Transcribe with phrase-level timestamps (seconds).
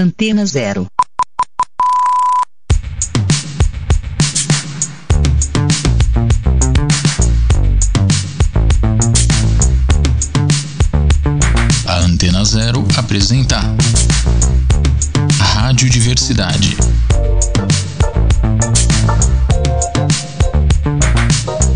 [0.00, 0.86] Antena Zero.
[11.84, 13.60] A Antena Zero apresenta
[15.40, 16.76] Rádio Diversidade.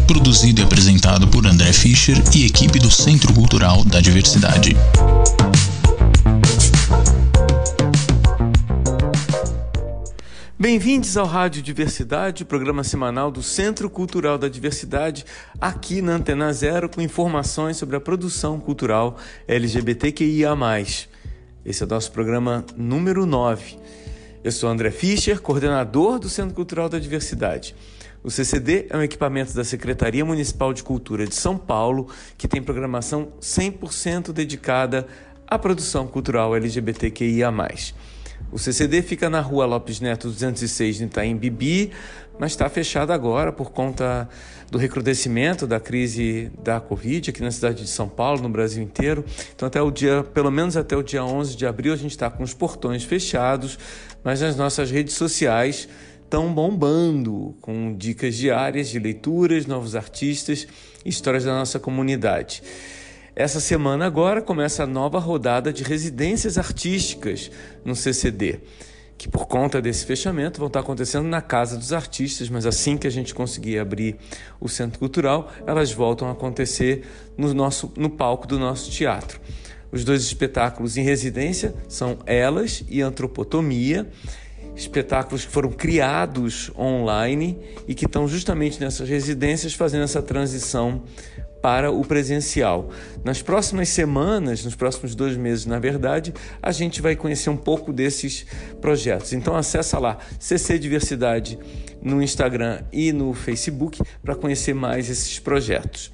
[0.07, 4.77] Produzido e apresentado por André Fischer e equipe do Centro Cultural da Diversidade.
[10.73, 15.27] Bem-vindos ao Rádio Diversidade, programa semanal do Centro Cultural da Diversidade,
[15.61, 20.57] aqui na Antena Zero, com informações sobre a produção cultural LGBTQIA.
[21.63, 23.77] Esse é o nosso programa número 9.
[24.43, 27.77] Eu sou André Fischer, coordenador do Centro Cultural da Diversidade.
[28.25, 32.63] O CCD é um equipamento da Secretaria Municipal de Cultura de São Paulo que tem
[32.63, 35.07] programação 100% dedicada
[35.47, 37.53] à produção cultural LGBTQIA.
[38.53, 41.91] O CCD fica na rua Lopes Neto 206, em Itaim Bibi,
[42.39, 44.29] mas está fechado agora por conta
[44.71, 49.25] do recrudescimento da crise da Covid aqui na cidade de São Paulo, no Brasil inteiro.
[49.57, 52.29] Então, até o dia, pelo menos até o dia 11 de abril, a gente está
[52.29, 53.79] com os portões fechados,
[54.23, 55.89] mas as nossas redes sociais
[56.23, 60.67] estão bombando com dicas diárias de leituras, novos artistas,
[61.07, 62.63] histórias da nossa comunidade.
[63.35, 67.51] Essa semana agora começa a nova rodada de residências artísticas
[67.83, 68.61] no CCD,
[69.17, 73.07] que por conta desse fechamento vão estar acontecendo na Casa dos Artistas, mas assim que
[73.07, 74.17] a gente conseguir abrir
[74.61, 79.41] o Centro Cultural, elas voltam a acontecer no, nosso, no palco do nosso teatro.
[79.91, 84.11] Os dois espetáculos em residência são Elas e Antropotomia,
[84.75, 91.03] espetáculos que foram criados online e que estão justamente nessas residências fazendo essa transição
[91.63, 92.91] para o presencial.
[93.25, 97.93] Nas próximas semanas, nos próximos dois meses, na verdade, a gente vai conhecer um pouco
[97.93, 98.45] desses
[98.81, 99.33] projetos.
[99.33, 101.59] Então acessa lá CC Diversidade
[102.03, 106.11] no Instagram e no Facebook para conhecer mais esses projetos.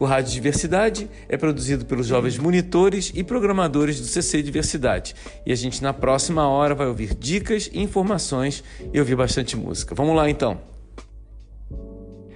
[0.00, 5.14] O Rádio Diversidade é produzido pelos jovens monitores e programadores do CC Diversidade.
[5.44, 9.94] E a gente na próxima hora vai ouvir dicas e informações e ouvir bastante música.
[9.94, 10.58] Vamos lá então.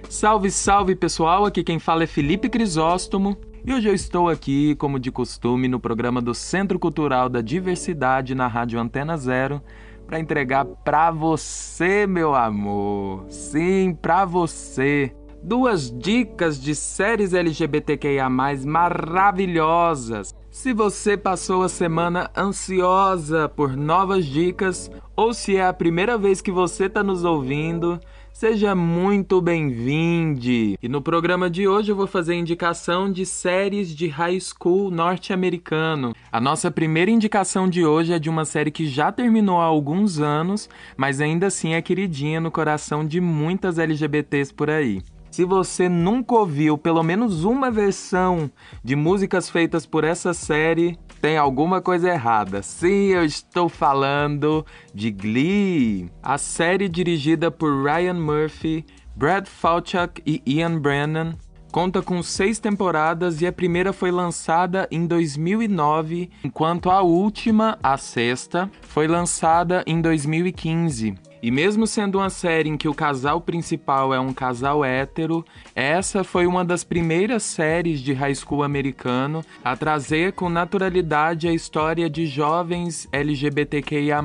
[0.07, 1.43] Salve, salve pessoal!
[1.43, 5.79] Aqui quem fala é Felipe Crisóstomo e hoje eu estou aqui, como de costume, no
[5.79, 9.59] programa do Centro Cultural da Diversidade na Rádio Antena Zero
[10.05, 13.25] para entregar para você, meu amor.
[13.27, 15.11] Sim, para você.
[15.47, 18.27] Duas dicas de séries LGBTQIA
[18.65, 20.33] maravilhosas.
[20.49, 26.41] Se você passou a semana ansiosa por novas dicas ou se é a primeira vez
[26.41, 27.99] que você está nos ouvindo,
[28.35, 30.75] Seja muito bem-vindo!
[30.81, 36.13] E no programa de hoje eu vou fazer indicação de séries de high school norte-americano.
[36.29, 40.19] A nossa primeira indicação de hoje é de uma série que já terminou há alguns
[40.19, 45.01] anos, mas ainda assim é queridinha no coração de muitas LGBTs por aí.
[45.35, 48.49] Se você nunca ouviu pelo menos uma versão
[48.81, 52.61] de músicas feitas por essa série, tem alguma coisa errada.
[52.61, 60.41] Sim, eu estou falando de Glee, a série dirigida por Ryan Murphy, Brad Falchuk e
[60.45, 61.35] Ian Brennan.
[61.69, 67.97] Conta com seis temporadas e a primeira foi lançada em 2009, enquanto a última, a
[67.97, 71.13] sexta, foi lançada em 2015.
[71.45, 75.45] E mesmo sendo uma série em que o casal principal é um casal hétero,
[75.75, 81.53] essa foi uma das primeiras séries de high school americano a trazer com naturalidade a
[81.53, 84.23] história de jovens LGBTQIA.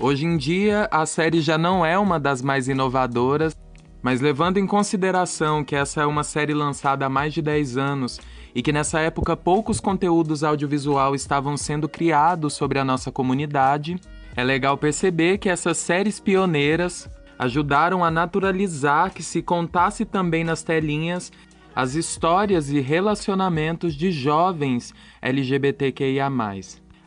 [0.00, 3.56] Hoje em dia, a série já não é uma das mais inovadoras,
[4.02, 8.20] mas levando em consideração que essa é uma série lançada há mais de 10 anos
[8.52, 14.00] e que nessa época poucos conteúdos audiovisual estavam sendo criados sobre a nossa comunidade,
[14.36, 17.08] é legal perceber que essas séries pioneiras
[17.38, 21.32] ajudaram a naturalizar que se contasse também nas telinhas
[21.74, 26.30] as histórias e relacionamentos de jovens LGBTQIA.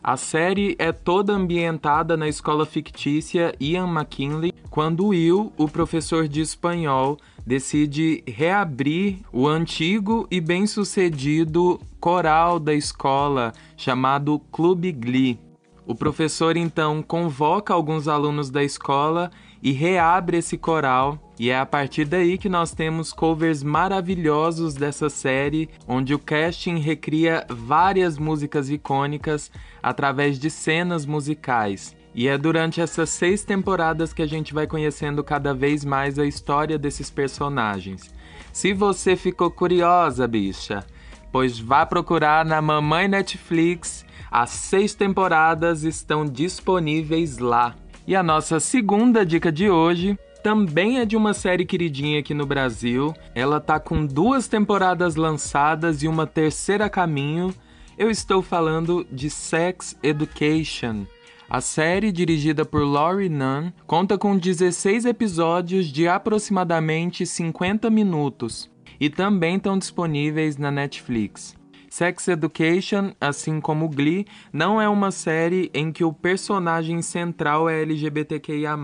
[0.02, 6.40] A série é toda ambientada na escola fictícia Ian McKinley, quando Will, o professor de
[6.40, 15.49] espanhol, decide reabrir o antigo e bem-sucedido coral da escola chamado Clube Glee.
[15.90, 19.28] O professor então convoca alguns alunos da escola
[19.60, 25.10] e reabre esse coral, e é a partir daí que nós temos covers maravilhosos dessa
[25.10, 29.50] série, onde o casting recria várias músicas icônicas
[29.82, 31.96] através de cenas musicais.
[32.14, 36.24] E é durante essas seis temporadas que a gente vai conhecendo cada vez mais a
[36.24, 38.14] história desses personagens.
[38.52, 40.86] Se você ficou curiosa, bicha,
[41.32, 47.74] pois vá procurar na Mamãe Netflix As seis temporadas estão disponíveis lá.
[48.06, 52.46] E a nossa segunda dica de hoje também é de uma série queridinha aqui no
[52.46, 53.12] Brasil.
[53.34, 57.54] Ela tá com duas temporadas lançadas e uma terceira a caminho.
[57.98, 61.04] Eu estou falando de Sex Education.
[61.48, 69.10] A série, dirigida por Laurie Nunn, conta com 16 episódios de aproximadamente 50 minutos e
[69.10, 71.59] também estão disponíveis na Netflix.
[71.90, 77.82] Sex Education, assim como Glee, não é uma série em que o personagem central é
[77.82, 78.76] LGBTQIA.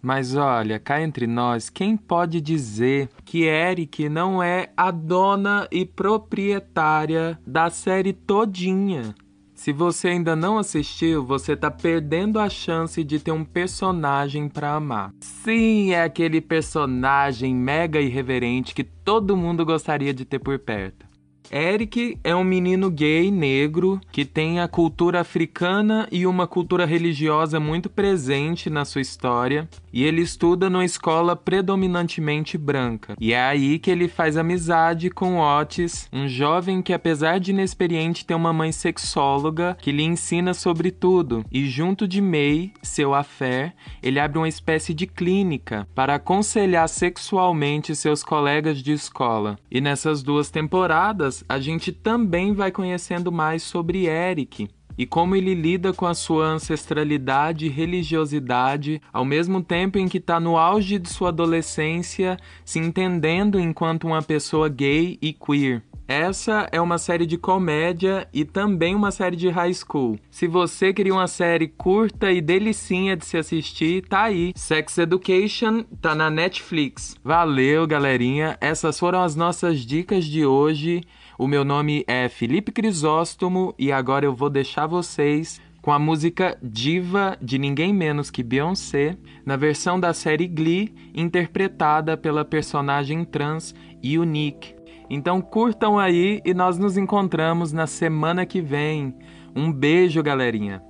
[0.00, 5.84] Mas olha, cá entre nós, quem pode dizer que Eric não é a dona e
[5.84, 9.12] proprietária da série todinha?
[9.52, 14.72] Se você ainda não assistiu, você tá perdendo a chance de ter um personagem para
[14.72, 15.12] amar.
[15.20, 21.09] Sim, é aquele personagem mega irreverente que todo mundo gostaria de ter por perto.
[21.50, 27.58] Eric é um menino gay negro que tem a cultura africana e uma cultura religiosa
[27.58, 33.16] muito presente na sua história, e ele estuda numa escola predominantemente branca.
[33.18, 38.24] E é aí que ele faz amizade com Otis, um jovem que apesar de inexperiente
[38.24, 41.44] tem uma mãe sexóloga que lhe ensina sobre tudo.
[41.50, 47.96] E junto de May, seu afé, ele abre uma espécie de clínica para aconselhar sexualmente
[47.96, 49.58] seus colegas de escola.
[49.68, 54.68] E nessas duas temporadas a gente também vai conhecendo mais sobre Eric
[55.00, 60.18] e como ele lida com a sua ancestralidade e religiosidade, ao mesmo tempo em que
[60.18, 65.82] está no auge de sua adolescência, se entendendo enquanto uma pessoa gay e queer.
[66.06, 70.18] Essa é uma série de comédia e também uma série de high school.
[70.28, 74.52] Se você queria uma série curta e delicinha de se assistir, tá aí.
[74.56, 77.16] Sex Education tá na Netflix.
[77.22, 78.58] Valeu, galerinha.
[78.60, 81.00] Essas foram as nossas dicas de hoje.
[81.40, 86.58] O meu nome é Felipe Crisóstomo e agora eu vou deixar vocês com a música
[86.62, 93.74] Diva de ninguém menos que Beyoncé, na versão da série Glee, interpretada pela personagem trans
[94.04, 94.74] Unique.
[95.08, 99.14] Então curtam aí e nós nos encontramos na semana que vem.
[99.56, 100.89] Um beijo, galerinha.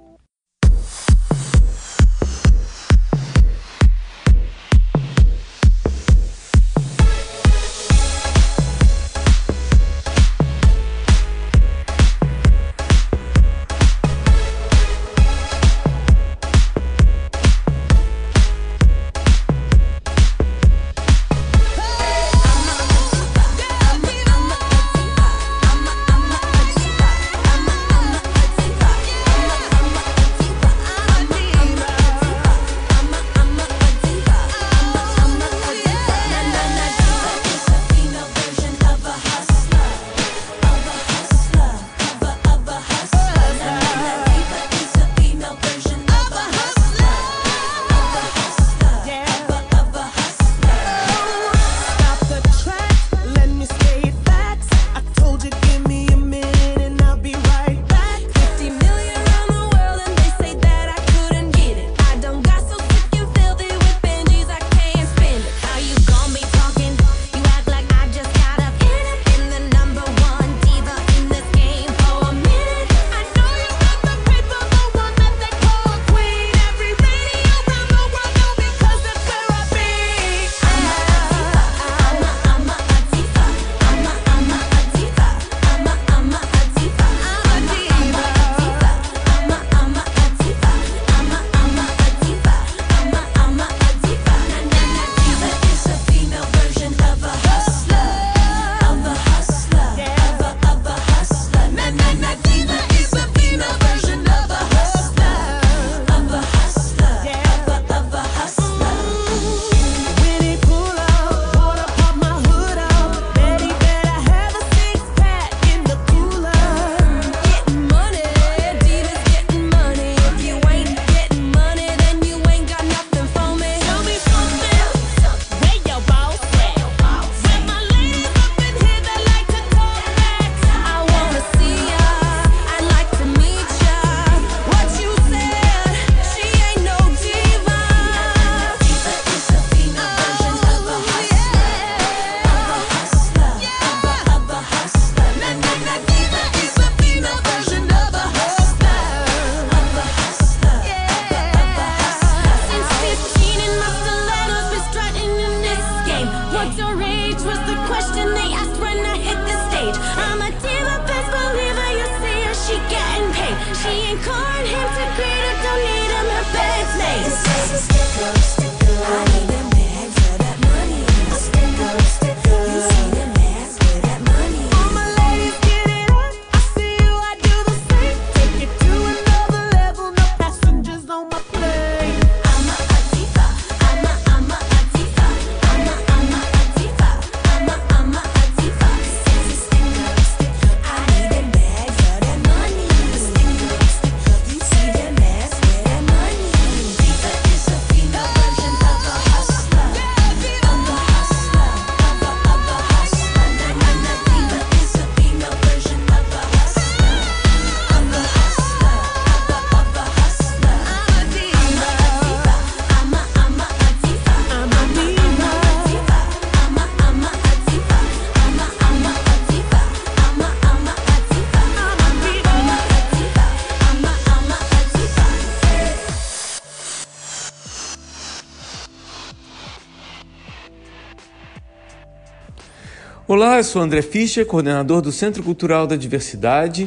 [233.43, 236.87] Olá, eu sou André Fischer, coordenador do Centro Cultural da Diversidade,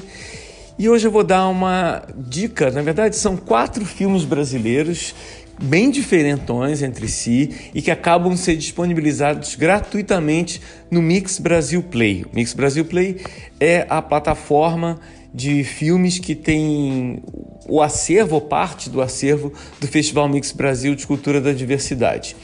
[0.78, 2.70] e hoje eu vou dar uma dica.
[2.70, 5.16] Na verdade, são quatro filmes brasileiros
[5.60, 12.24] bem diferentões entre si e que acabam de ser disponibilizados gratuitamente no Mix Brasil Play.
[12.32, 13.20] O Mix Brasil Play
[13.60, 15.00] é a plataforma
[15.34, 17.24] de filmes que tem
[17.68, 22.36] o acervo, ou parte do acervo do Festival Mix Brasil de Cultura da Diversidade.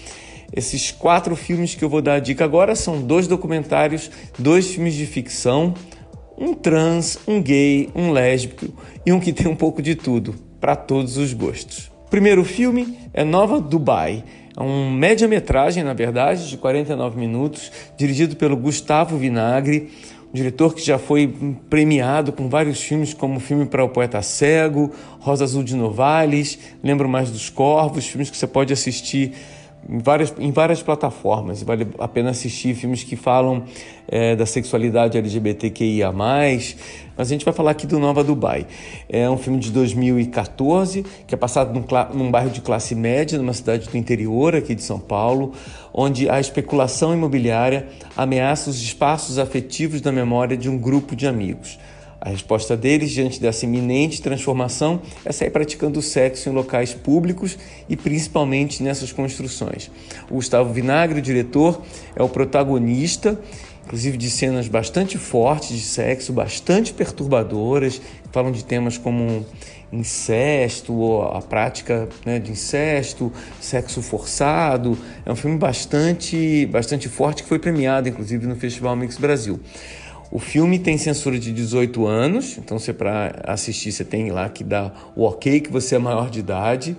[0.51, 4.95] Esses quatro filmes que eu vou dar a dica agora são dois documentários, dois filmes
[4.95, 5.73] de ficção,
[6.37, 8.67] um trans, um gay, um lésbico
[9.05, 11.91] e um que tem um pouco de tudo, para todos os gostos.
[12.05, 14.23] O primeiro filme é Nova Dubai.
[14.57, 19.89] É um média-metragem, na verdade, de 49 minutos, dirigido pelo Gustavo Vinagre,
[20.31, 21.33] um diretor que já foi
[21.69, 26.57] premiado com vários filmes, como o filme para o Poeta Cego, Rosa Azul de Novales,
[26.83, 29.33] Lembro Mais dos Corvos, filmes que você pode assistir
[29.87, 31.61] em várias, em várias plataformas.
[31.63, 33.63] Vale a pena assistir filmes que falam
[34.07, 36.11] é, da sexualidade LGBTQIA.
[36.11, 36.75] Mas
[37.17, 38.65] a gente vai falar aqui do Nova Dubai.
[39.07, 43.53] É um filme de 2014 que é passado num, num bairro de classe média, numa
[43.53, 45.53] cidade do interior aqui de São Paulo,
[45.93, 51.79] onde a especulação imobiliária ameaça os espaços afetivos da memória de um grupo de amigos.
[52.21, 57.57] A resposta deles diante dessa iminente transformação é sair praticando sexo em locais públicos
[57.87, 59.89] e principalmente nessas construções.
[60.29, 61.81] O Gustavo Vinagre, o diretor,
[62.15, 63.39] é o protagonista,
[63.85, 69.45] inclusive de cenas bastante fortes de sexo, bastante perturbadoras, que falam de temas como
[69.91, 74.97] incesto, ou a prática né, de incesto, sexo forçado.
[75.25, 79.59] É um filme bastante, bastante forte que foi premiado, inclusive, no Festival Mix Brasil.
[80.31, 84.63] O filme tem censura de 18 anos, então você para assistir você tem lá que
[84.63, 86.95] dar o ok que você é maior de idade.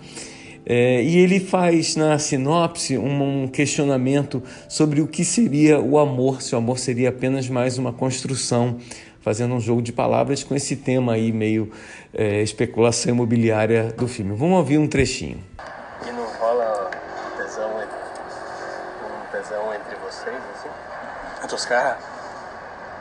[0.67, 6.43] É, e ele faz na sinopse um, um, questionamento sobre o que seria o amor,
[6.43, 8.79] se o amor seria apenas mais uma construção,
[9.21, 11.71] fazendo um jogo de palavras com esse tema aí meio
[12.13, 14.35] é, especulação imobiliária do filme.
[14.35, 15.39] Vamos ouvir um trechinho.
[16.07, 16.91] E não rola
[17.37, 20.69] tesão, um tesão entre vocês, assim?
[21.45, 22.10] Entre os caras?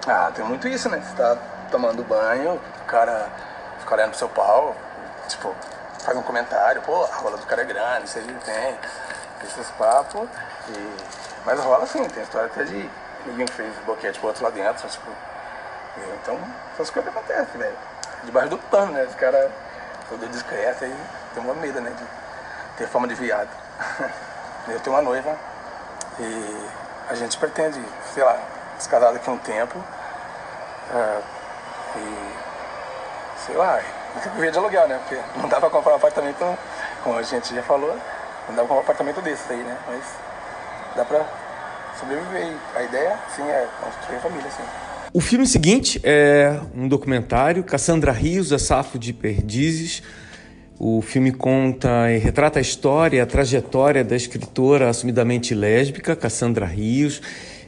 [0.08, 1.02] Ah, tem muito isso, né?
[1.02, 1.38] Você tá
[1.70, 3.30] tomando banho, o cara
[3.80, 4.76] fica olhando pro seu pau,
[5.28, 5.54] tipo,
[6.00, 8.78] faz um comentário, pô, a rola do cara é grande, se ele tem,
[9.44, 10.28] esses papos.
[10.70, 10.98] E...
[11.46, 12.90] Mas rola sim, tem história até de
[13.26, 15.12] ninguém fez boquete pro outro lá dentro, tipo.
[16.22, 16.40] Então,
[16.74, 17.76] essas coisas acontecem, velho.
[18.24, 19.04] Debaixo do pano, né?
[19.04, 19.52] Esse cara
[20.10, 20.96] todo discreto aí
[21.34, 21.92] tem uma medo, né?
[21.92, 23.50] De ter forma de viado.
[24.68, 25.36] Eu tenho uma noiva
[26.20, 26.68] e
[27.10, 28.40] a gente pretende, sei lá,
[28.80, 29.84] se casar daqui a um tempo.
[30.94, 31.22] É,
[31.98, 33.80] e sei lá,
[34.36, 35.00] viver de aluguel, né?
[35.00, 36.58] Porque não dá pra comprar um apartamento,
[37.04, 37.96] como a gente já falou,
[38.48, 39.78] não dá pra comprar um apartamento desse aí, né?
[39.88, 40.04] Mas
[40.96, 41.26] dá pra
[42.00, 42.56] sobreviver.
[42.76, 44.64] A ideia, sim, é construir a família, sim.
[45.12, 50.04] O filme seguinte é um documentário, Cassandra Rios, a Safo de Perdizes.
[50.78, 57.22] O filme conta e retrata a história, a trajetória da escritora assumidamente lésbica, Cassandra Rios,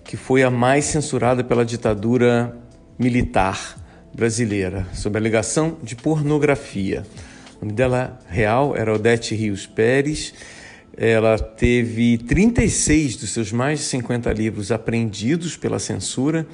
[0.04, 2.58] que foi a mais censurada pela ditadura
[2.98, 3.78] militar
[4.14, 7.04] brasileira, sob a alegação de pornografia.
[7.62, 10.34] O nome dela real era Odete Rios Pérez.
[10.98, 16.46] Ela teve 36 dos seus mais de 50 livros apreendidos pela censura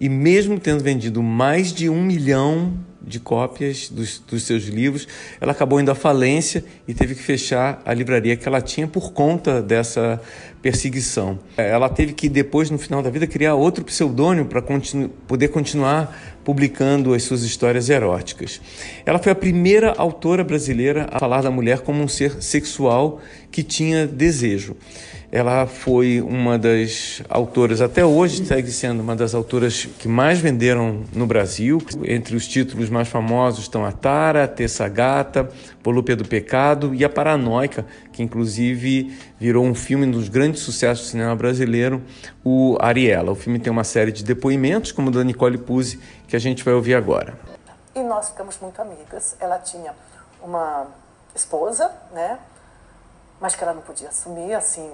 [0.00, 2.72] e, mesmo tendo vendido mais de um milhão
[3.02, 5.06] de cópias dos, dos, seus livros.
[5.40, 9.12] Ela acabou indo à falência e teve que fechar a livraria que ela tinha por
[9.12, 10.20] conta dessa
[10.60, 11.38] perseguição.
[11.56, 16.36] Ela teve que, depois, no final da vida, criar outro pseudônimo para continu poder continuar
[16.44, 18.60] publicando as suas histórias eróticas.
[19.04, 23.62] Ela foi a primeira autora brasileira a falar da mulher como um ser sexual que
[23.62, 24.76] tinha desejo.
[25.32, 31.02] Ela foi uma das autoras, até hoje segue sendo uma das autoras que mais venderam
[31.12, 31.82] no Brasil.
[32.04, 35.48] Entre os títulos mais famosos estão a Tara, a Tessa Gata,
[35.82, 41.10] Volúpia do Pecado e a Paranoica, que inclusive virou um filme dos grandes sucessos do
[41.10, 42.02] cinema brasileiro,
[42.44, 43.32] o Ariela.
[43.32, 46.64] O filme tem uma série de depoimentos, como o da Nicole Puzzi, que a gente
[46.64, 47.38] vai ouvir agora.
[47.94, 49.36] E nós ficamos muito amigas.
[49.40, 49.92] Ela tinha
[50.42, 50.86] uma
[51.34, 52.38] esposa, né?
[53.40, 54.90] mas que ela não podia assumir, assim,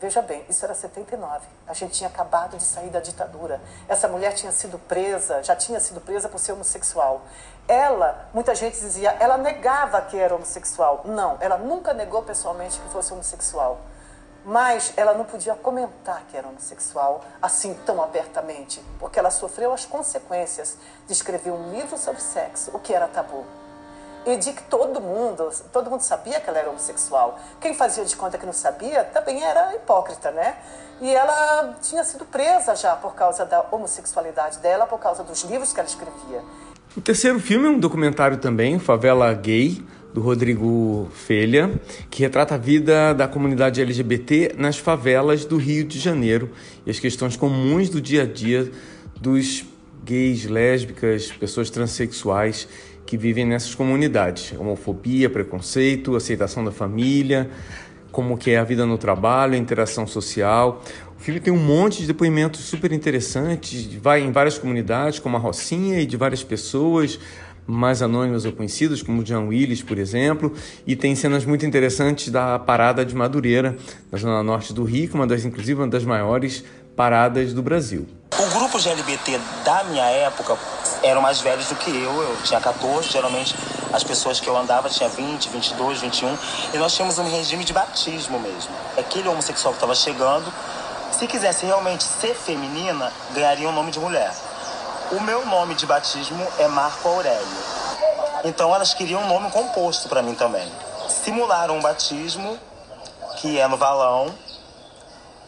[0.00, 1.46] veja bem, isso era 79.
[1.68, 3.60] A gente tinha acabado de sair da ditadura.
[3.86, 7.20] Essa mulher tinha sido presa, já tinha sido presa por ser homossexual.
[7.68, 11.02] Ela, muita gente dizia, ela negava que era homossexual.
[11.04, 13.78] Não, ela nunca negou pessoalmente que fosse homossexual.
[14.42, 19.84] Mas ela não podia comentar que era homossexual assim tão abertamente, porque ela sofreu as
[19.84, 23.44] consequências de escrever um livro sobre sexo, o que era tabu
[24.26, 27.38] e de que todo mundo, todo mundo sabia que ela era homossexual.
[27.60, 30.56] Quem fazia de conta que não sabia também era hipócrita, né?
[31.00, 35.72] E ela tinha sido presa já por causa da homossexualidade dela, por causa dos livros
[35.72, 36.42] que ela escrevia.
[36.96, 42.58] O terceiro filme é um documentário também, Favela Gay, do Rodrigo Felha, que retrata a
[42.58, 46.50] vida da comunidade LGBT nas favelas do Rio de Janeiro
[46.84, 48.70] e as questões comuns do dia a dia
[49.20, 49.64] dos
[50.04, 52.66] gays, lésbicas, pessoas transexuais
[53.10, 54.54] que vivem nessas comunidades.
[54.56, 57.50] Homofobia, preconceito, aceitação da família,
[58.12, 60.80] como que é a vida no trabalho, a interação social.
[61.18, 65.40] O filme tem um monte de depoimentos super interessantes, vai em várias comunidades, como a
[65.40, 67.18] Rocinha, e de várias pessoas
[67.66, 70.54] mais anônimas ou conhecidas, como o John Willis, por exemplo,
[70.86, 73.76] e tem cenas muito interessantes da parada de Madureira,
[74.12, 76.64] na zona norte do Rio, uma das, inclusive, uma das maiores
[76.94, 78.06] paradas do Brasil.
[78.38, 80.56] O grupo LGBT da minha época
[81.02, 82.22] eram mais velhos do que eu.
[82.22, 83.54] Eu tinha 14, geralmente
[83.92, 86.38] as pessoas que eu andava tinham 20, 22, 21.
[86.72, 88.70] E nós tínhamos um regime de batismo mesmo.
[88.96, 90.52] Aquele homossexual que estava chegando,
[91.12, 94.32] se quisesse realmente ser feminina, ganharia um nome de mulher.
[95.12, 97.80] O meu nome de batismo é Marco Aurélio.
[98.44, 100.70] Então elas queriam um nome composto para mim também.
[101.08, 102.58] Simularam um batismo,
[103.38, 104.32] que é no valão.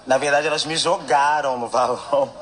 [0.04, 2.41] Na verdade, elas me jogaram no valão.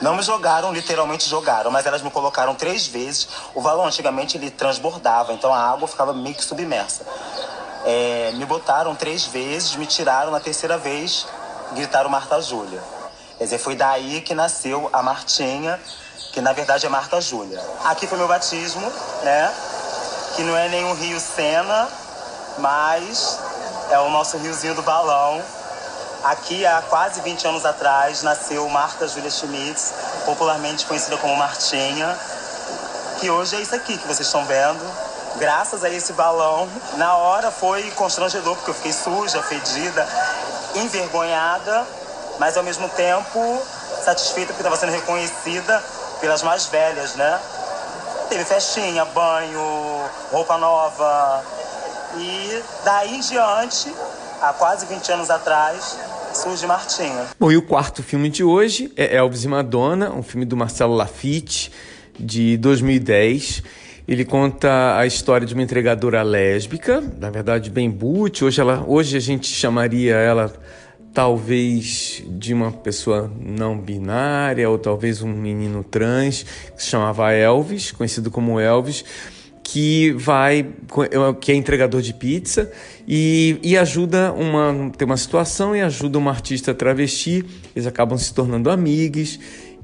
[0.00, 3.28] Não me jogaram, literalmente jogaram, mas elas me colocaram três vezes.
[3.54, 7.04] O valão antigamente ele transbordava, então a água ficava meio que submersa.
[7.84, 11.26] É, me botaram três vezes, me tiraram na terceira vez,
[11.72, 12.82] gritaram Marta Júlia.
[13.36, 15.78] Quer dizer, foi daí que nasceu a Martinha,
[16.32, 17.62] que na verdade é Marta Júlia.
[17.84, 18.90] Aqui foi meu batismo,
[19.22, 19.54] né?
[20.34, 21.88] Que não é o Rio Sena,
[22.58, 23.38] mas
[23.90, 25.42] é o nosso riozinho do balão
[26.22, 29.90] Aqui, há quase 20 anos atrás, nasceu Marta Júlia Schmitz,
[30.26, 32.14] popularmente conhecida como Martinha,
[33.18, 34.80] que hoje é isso aqui que vocês estão vendo.
[35.36, 40.06] Graças a esse balão, na hora foi constrangedor, porque eu fiquei suja, fedida,
[40.74, 41.86] envergonhada,
[42.38, 43.62] mas ao mesmo tempo
[44.04, 45.82] satisfeita porque estava sendo reconhecida
[46.20, 47.40] pelas mais velhas, né?
[48.28, 51.42] Teve festinha, banho, roupa nova.
[52.16, 53.94] E daí em diante,
[54.40, 55.98] há quase 20 anos atrás,
[56.32, 57.26] surge Martinha.
[57.38, 60.94] Bom, e o quarto filme de hoje é Elvis e Madonna, um filme do Marcelo
[60.94, 61.70] Lafitte,
[62.18, 63.62] de 2010.
[64.08, 68.44] Ele conta a história de uma entregadora lésbica, na verdade bem boot.
[68.44, 70.52] Hoje, ela, hoje a gente chamaria ela
[71.12, 76.44] talvez de uma pessoa não binária ou talvez um menino trans
[76.76, 79.04] que se chamava Elvis, conhecido como Elvis
[79.70, 80.66] que vai
[81.40, 82.72] que é entregador de pizza
[83.06, 88.34] e, e ajuda uma tem uma situação e ajuda uma artista travesti eles acabam se
[88.34, 89.38] tornando amigos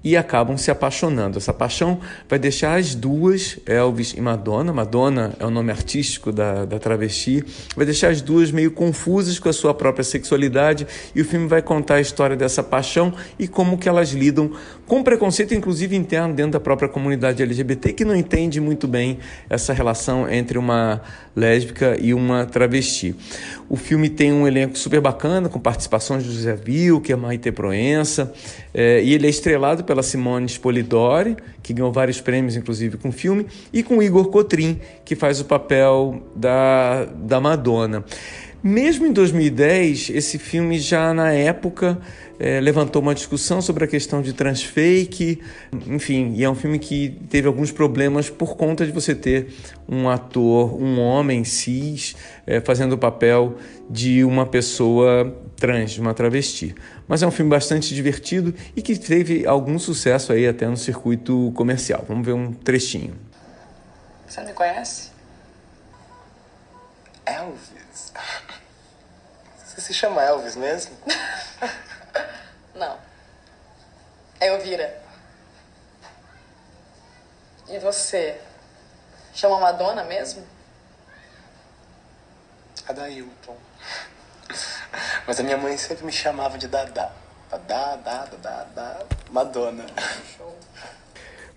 [0.07, 1.37] e acabam se apaixonando.
[1.37, 6.65] Essa paixão vai deixar as duas, Elvis e Madonna, Madonna é o nome artístico da,
[6.65, 11.25] da travesti, vai deixar as duas meio confusas com a sua própria sexualidade e o
[11.25, 14.53] filme vai contar a história dessa paixão e como que elas lidam
[14.87, 19.19] com preconceito, inclusive interno dentro da própria comunidade LGBT, que não entende muito bem
[19.51, 21.03] essa relação entre uma
[21.35, 23.15] lésbica e uma travesti.
[23.69, 26.57] O filme tem um elenco super bacana, com participações de José
[27.09, 28.33] é Maite Proença,
[28.73, 33.13] é, e ele é estrelado pela Simone Spolidori, que ganhou vários prêmios, inclusive com o
[33.13, 38.05] filme, e com Igor Cotrim, que faz o papel da, da Madonna.
[38.63, 41.99] Mesmo em 2010, esse filme já na época
[42.39, 45.41] é, levantou uma discussão sobre a questão de transfake,
[45.87, 49.49] enfim, e é um filme que teve alguns problemas por conta de você ter
[49.89, 53.57] um ator, um homem cis, é, fazendo o papel
[53.89, 56.75] de uma pessoa trans, de uma travesti.
[57.09, 61.53] Mas é um filme bastante divertido e que teve algum sucesso aí até no circuito
[61.55, 62.05] comercial.
[62.09, 63.17] Vamos ver um trechinho.
[64.27, 65.11] Você não me conhece?
[67.25, 68.13] Elvis.
[69.65, 70.97] Você se chama Elvis mesmo?
[72.75, 72.99] Não.
[74.41, 75.03] É Elvira.
[77.69, 78.41] E você?
[79.35, 80.45] Chama Madonna mesmo?
[82.89, 83.57] A Dailton.
[85.27, 87.13] Mas a minha mãe sempre me chamava de Dadá.
[87.51, 89.87] Dadá, Dadá, Dadá, Madonna.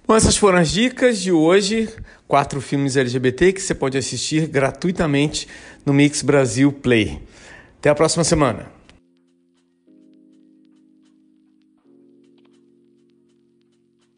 [0.08, 1.88] Bom, essas foram as dicas de hoje.
[2.28, 5.48] Quatro filmes LGBT que você pode assistir gratuitamente
[5.86, 7.22] no Mix Brasil Play.
[7.78, 8.80] Até a próxima semana.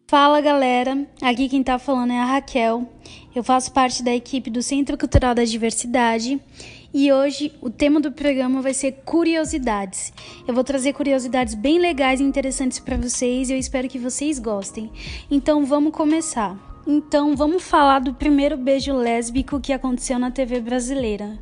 [0.08, 2.86] Fala galera, aqui quem tá falando é a Raquel.
[3.34, 6.38] Eu faço parte da equipe do Centro Cultural da Diversidade
[6.94, 10.12] e hoje o tema do programa vai ser curiosidades.
[10.48, 14.38] Eu vou trazer curiosidades bem legais e interessantes para vocês e eu espero que vocês
[14.40, 14.92] gostem.
[15.30, 16.58] Então vamos começar.
[16.86, 21.40] Então vamos falar do primeiro beijo lésbico que aconteceu na TV brasileira.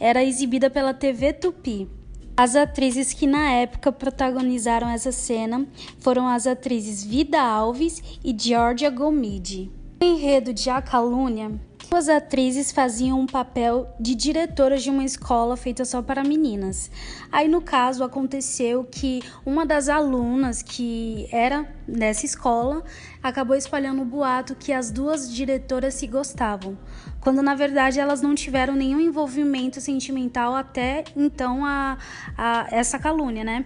[0.00, 1.97] Era exibida pela TV Tupi.
[2.38, 5.66] As atrizes que na época protagonizaram essa cena
[5.98, 9.72] foram as atrizes Vida Alves e Georgia Gomide.
[10.00, 11.50] O enredo de A Calúnia
[11.90, 16.90] Duas atrizes faziam um papel de diretoras de uma escola feita só para meninas.
[17.32, 22.84] Aí, no caso, aconteceu que uma das alunas que era dessa escola
[23.22, 26.76] acabou espalhando o boato que as duas diretoras se gostavam
[27.20, 31.98] quando na verdade elas não tiveram nenhum envolvimento sentimental até então a,
[32.36, 33.64] a essa calúnia, né?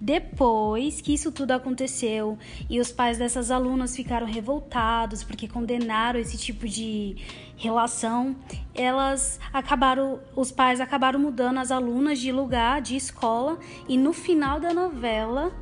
[0.00, 2.38] Depois que isso tudo aconteceu
[2.68, 7.16] e os pais dessas alunas ficaram revoltados porque condenaram esse tipo de
[7.56, 8.34] relação,
[8.74, 14.58] elas acabaram, os pais acabaram mudando as alunas de lugar, de escola, e no final
[14.58, 15.52] da novela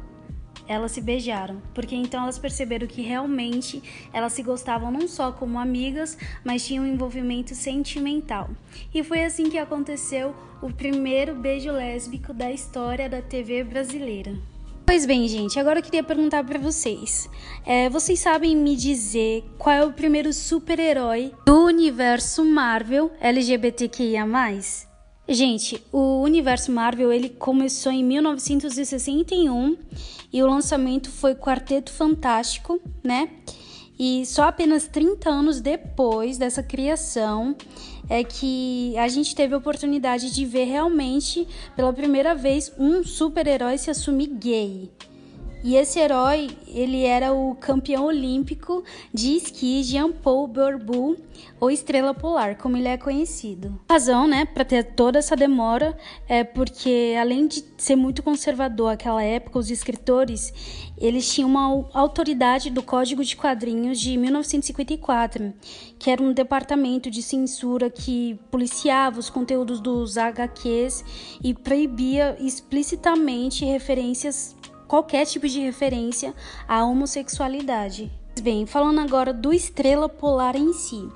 [0.69, 5.59] elas se beijaram, porque então elas perceberam que realmente elas se gostavam não só como
[5.59, 8.51] amigas, mas tinham um envolvimento sentimental.
[8.95, 14.33] E foi assim que aconteceu o primeiro beijo lésbico da história da TV brasileira.
[14.85, 17.29] Pois bem, gente, agora eu queria perguntar para vocês:
[17.65, 24.27] é, vocês sabem me dizer qual é o primeiro super-herói do universo Marvel LGBTQIA?
[25.29, 29.77] Gente, o universo Marvel ele começou em 1961
[30.33, 33.31] e o lançamento foi Quarteto Fantástico, né?
[33.97, 37.55] E só apenas 30 anos depois dessa criação
[38.11, 43.79] é que a gente teve a oportunidade de ver realmente pela primeira vez um super-herói
[43.79, 44.91] se assumir gay.
[45.65, 48.83] E esse herói, ele era o campeão olímpico
[49.15, 51.17] de esqui Jean-Paul Bourboul,
[51.61, 53.79] ou Estrela Polar, como ele é conhecido.
[53.89, 55.97] A razão, né, para ter toda essa demora
[56.29, 60.53] é porque além de ser muito conservador naquela época, os escritores,
[60.99, 65.53] eles tinham uma autoridade do Código de Quadrinhos de 1954,
[65.99, 71.05] que era um departamento de censura que policiava os conteúdos dos HQs
[71.43, 74.57] e proibia explicitamente referências
[74.93, 76.35] qualquer tipo de referência
[76.69, 78.13] à homossexualidade.
[78.43, 81.09] Bem, falando agora do Estrela Polar em si.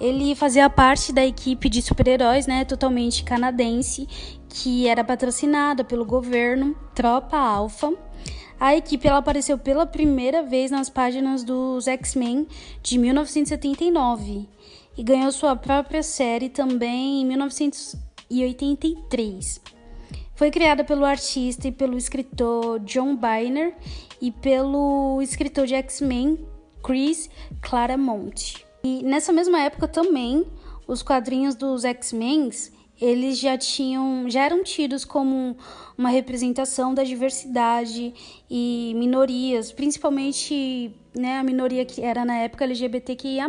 [0.00, 4.08] Ele fazia parte da equipe de super-heróis, né, totalmente canadense,
[4.48, 7.92] que era patrocinada pelo governo Tropa Alpha.
[8.58, 12.48] A equipe ela apareceu pela primeira vez nas páginas dos X-Men
[12.82, 14.48] de 1979
[14.96, 19.77] e ganhou sua própria série também em 1983.
[20.38, 23.74] Foi criada pelo artista e pelo escritor John Byrne
[24.22, 26.38] e pelo escritor de X-Men
[26.80, 27.28] Chris
[27.60, 28.64] Claremont.
[28.84, 30.46] E nessa mesma época também,
[30.86, 32.50] os quadrinhos dos X-Men
[33.00, 35.56] eles já tinham, já eram tidos como
[35.98, 38.14] uma representação da diversidade
[38.48, 43.48] e minorias, principalmente né, a minoria que era na época LGBTQIA+.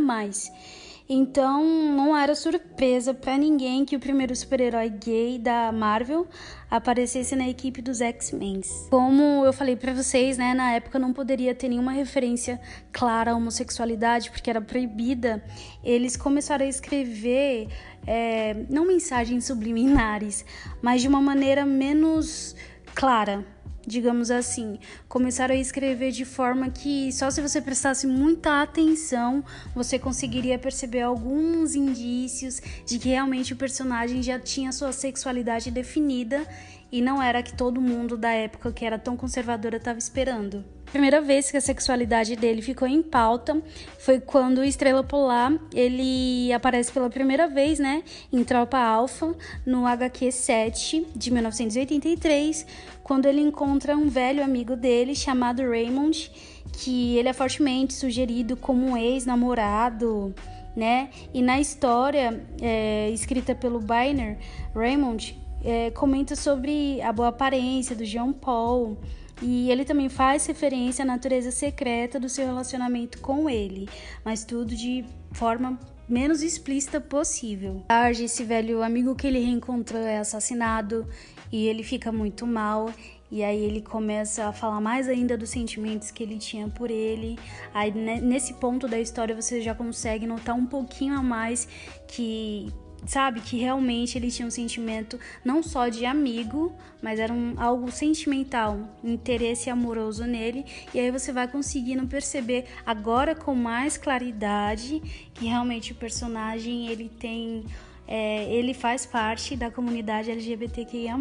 [1.11, 6.27] Então, não era surpresa para ninguém que o primeiro super-herói gay da Marvel
[6.69, 8.61] aparecesse na equipe dos X-Men.
[8.91, 13.35] Como eu falei para vocês, né, na época não poderia ter nenhuma referência clara à
[13.35, 15.43] homossexualidade, porque era proibida.
[15.83, 17.69] Eles começaram a escrever
[18.05, 20.45] é, não mensagens subliminares,
[20.79, 22.55] mas de uma maneira menos
[22.93, 23.43] clara,
[23.89, 24.77] digamos assim.
[25.07, 31.01] Começaram a escrever de forma que só se você prestasse muita atenção você conseguiria perceber
[31.01, 36.47] alguns indícios de que realmente o personagem já tinha sua sexualidade definida
[36.91, 40.63] e não era que todo mundo da época que era tão conservadora estava esperando.
[40.87, 43.61] A primeira vez que a sexualidade dele ficou em pauta
[43.99, 50.31] foi quando Estrela Polar ele aparece pela primeira vez, né, em Tropa Alpha, no HQ
[50.31, 52.65] 7 de 1983,
[53.03, 56.31] quando ele encontra um velho amigo dele chamado Raymond,
[56.73, 60.33] que ele é fortemente sugerido como um ex-namorado,
[60.75, 61.09] né?
[61.33, 64.39] E na história é, escrita pelo Byner,
[64.73, 68.97] Raymond é, comenta sobre a boa aparência do Jean Paul
[69.41, 73.87] e ele também faz referência à natureza secreta do seu relacionamento com ele,
[74.23, 77.83] mas tudo de forma menos explícita possível.
[77.87, 81.07] Tarde, esse velho amigo que ele reencontrou é assassinado
[81.51, 82.91] e ele fica muito mal.
[83.31, 87.37] E aí ele começa a falar mais ainda dos sentimentos que ele tinha por ele.
[87.71, 91.67] Aí nesse ponto da história você já consegue notar um pouquinho a mais
[92.07, 92.73] que
[93.05, 93.41] sabe?
[93.41, 98.79] Que realmente ele tinha um sentimento não só de amigo, mas era um, algo sentimental,
[99.03, 100.65] interesse amoroso nele.
[100.93, 105.01] E aí você vai conseguindo perceber agora com mais claridade
[105.33, 107.65] que realmente o personagem ele tem.
[108.07, 111.15] É, ele faz parte da comunidade LGBTQIA.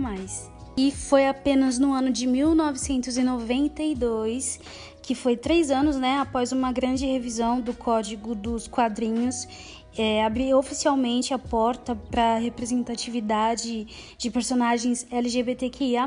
[0.76, 4.60] E foi apenas no ano de 1992
[5.08, 9.48] que foi três anos, né, após uma grande revisão do Código dos Quadrinhos
[9.96, 16.06] é, abrir oficialmente a porta para a representatividade de personagens LGBTQIA,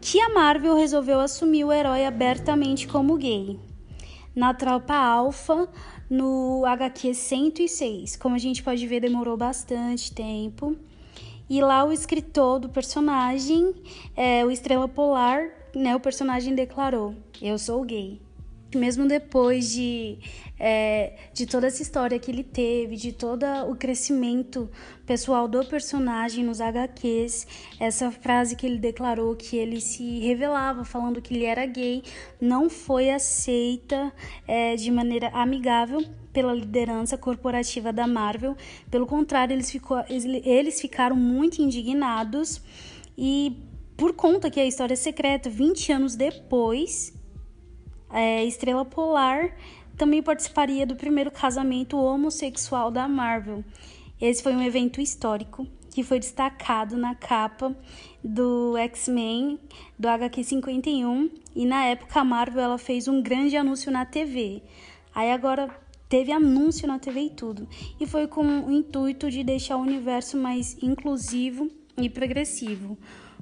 [0.00, 3.58] que a Marvel resolveu assumir o herói abertamente como gay.
[4.34, 5.68] Na Tropa Alpha,
[6.08, 8.16] no HQ 106.
[8.16, 10.76] Como a gente pode ver, demorou bastante tempo.
[11.48, 13.74] E lá o escritor do personagem,
[14.16, 18.20] é, o Estrela Polar, né, o personagem declarou: Eu sou gay
[18.78, 20.18] mesmo depois de,
[20.58, 24.70] é, de toda essa história que ele teve, de todo o crescimento
[25.06, 27.46] pessoal do personagem nos HQs,
[27.78, 32.02] essa frase que ele declarou que ele se revelava falando que ele era gay
[32.40, 34.12] não foi aceita
[34.46, 38.56] é, de maneira amigável pela liderança corporativa da Marvel.
[38.90, 42.62] Pelo contrário, eles, ficou, eles ficaram muito indignados
[43.16, 43.56] e
[44.00, 47.12] por conta que a história é secreta, 20 anos depois,
[48.12, 49.54] é, Estrela Polar
[49.96, 53.64] também participaria do primeiro casamento homossexual da Marvel.
[54.20, 57.76] Esse foi um evento histórico que foi destacado na capa
[58.22, 59.58] do X-Men
[59.98, 64.62] do HQ 51 e na época a Marvel ela fez um grande anúncio na TV.
[65.14, 65.68] Aí agora
[66.08, 67.68] teve anúncio na TV e tudo.
[67.98, 72.96] E foi com o intuito de deixar o universo mais inclusivo e progressivo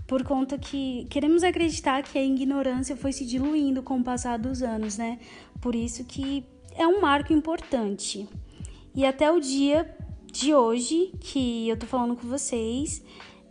[0.08, 4.62] por conta que queremos acreditar que a ignorância foi se diluindo com o passar dos
[4.62, 5.18] anos, né?
[5.60, 6.44] Por isso que
[6.74, 8.26] é um marco importante.
[8.94, 9.94] E até o dia
[10.32, 13.04] de hoje que eu tô falando com vocês,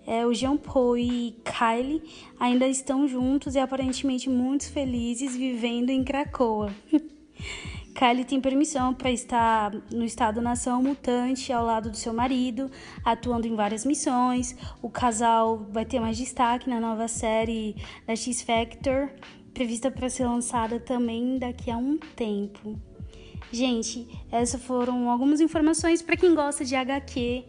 [0.08, 2.02] é, o Jean Paul e Kylie
[2.40, 6.74] ainda estão juntos e aparentemente muito felizes vivendo em Cracoa.
[7.98, 12.70] Kylie tem permissão para estar no estado-nação mutante ao lado do seu marido,
[13.04, 14.56] atuando em várias missões.
[14.84, 19.10] O casal vai ter mais destaque na nova série da X Factor,
[19.52, 22.80] prevista para ser lançada também daqui a um tempo.
[23.52, 27.46] Gente, essas foram algumas informações para quem gosta de HQ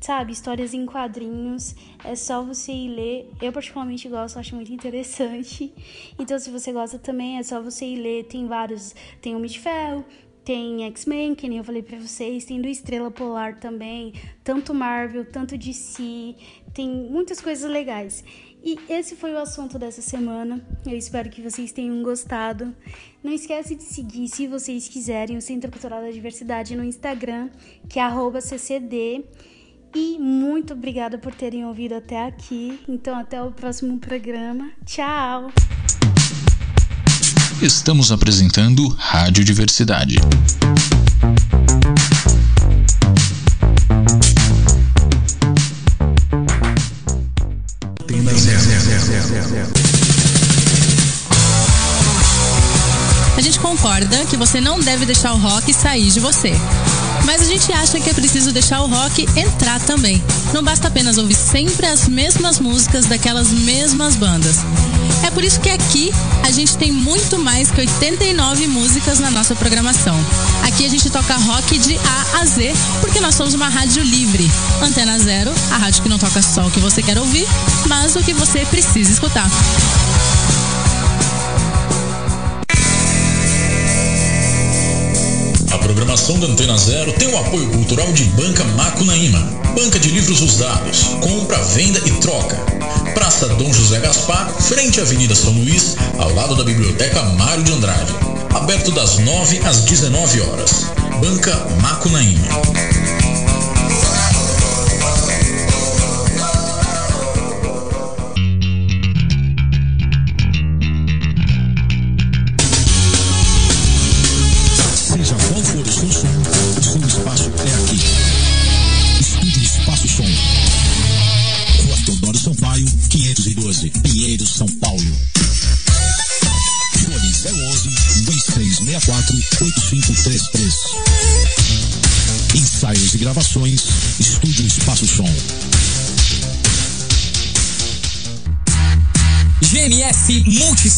[0.00, 1.74] sabe, histórias em quadrinhos.
[2.04, 3.30] É só você ir ler.
[3.40, 5.72] Eu particularmente gosto, acho muito interessante.
[6.18, 8.24] Então, se você gosta também, é só você ir ler.
[8.24, 10.04] Tem vários, tem o de Ferro,
[10.44, 15.24] tem X-Men, que nem eu falei para vocês, tem do Estrela Polar também, tanto Marvel,
[15.24, 16.34] tanto DC,
[16.72, 18.24] tem muitas coisas legais.
[18.64, 20.66] E esse foi o assunto dessa semana.
[20.86, 22.74] Eu espero que vocês tenham gostado.
[23.22, 27.50] Não esquece de seguir, se vocês quiserem, o Centro Cultural da Diversidade no Instagram,
[27.88, 29.24] que é @ccd.
[29.94, 32.80] E muito obrigada por terem ouvido até aqui.
[32.88, 34.70] Então, até o próximo programa.
[34.84, 35.50] Tchau!
[37.60, 40.16] Estamos apresentando Rádio Diversidade.
[53.98, 56.52] Concorda que você não deve deixar o rock sair de você.
[57.24, 60.22] Mas a gente acha que é preciso deixar o rock entrar também.
[60.52, 64.58] Não basta apenas ouvir sempre as mesmas músicas daquelas mesmas bandas.
[65.26, 66.12] É por isso que aqui
[66.44, 70.16] a gente tem muito mais que 89 músicas na nossa programação.
[70.62, 74.48] Aqui a gente toca rock de A a Z, porque nós somos uma rádio livre.
[74.80, 77.46] Antena Zero, a rádio que não toca só o que você quer ouvir,
[77.86, 79.50] mas o que você precisa escutar.
[85.88, 89.38] Programação da Antena Zero tem o apoio cultural de Banca Macunaíma,
[89.74, 92.56] banca de livros usados, compra, venda e troca.
[93.14, 97.72] Praça Dom José Gaspar, frente à Avenida São Luís, ao lado da Biblioteca Mário de
[97.72, 98.12] Andrade.
[98.54, 100.84] Aberto das 9 às 19 horas.
[101.22, 102.48] Banca Macunaíma.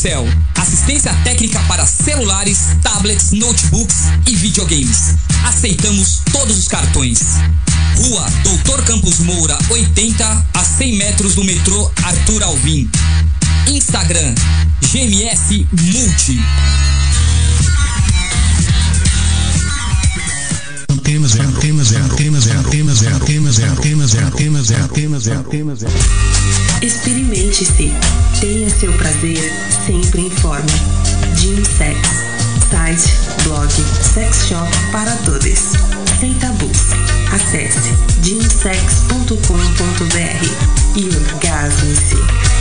[0.01, 0.27] Multicell.
[0.57, 5.15] Assistência técnica para celulares, tablets, notebooks e videogames.
[5.45, 7.21] Aceitamos todos os cartões.
[7.97, 12.89] Rua Doutor Campos Moura, 80 a 100 metros do metrô Arthur Alvim.
[13.67, 14.35] Instagram
[14.81, 16.41] GMS Multi.
[21.11, 25.19] Antena zero, antena zero, antena zero, antena zero, antena zero, antena zero, antena zero, antena
[25.19, 25.93] zero, antena zero.
[26.83, 27.93] Experimente-se.
[28.41, 29.53] Tenha seu prazer
[29.85, 30.71] sempre em forma.
[31.77, 31.99] Sex.
[32.71, 33.73] Site, blog,
[34.15, 35.73] sex shop para todos.
[36.21, 36.79] Sem tabus.
[37.33, 37.93] Acesse
[38.23, 39.35] gymsex.com.br
[40.97, 42.60] e orgasme-se.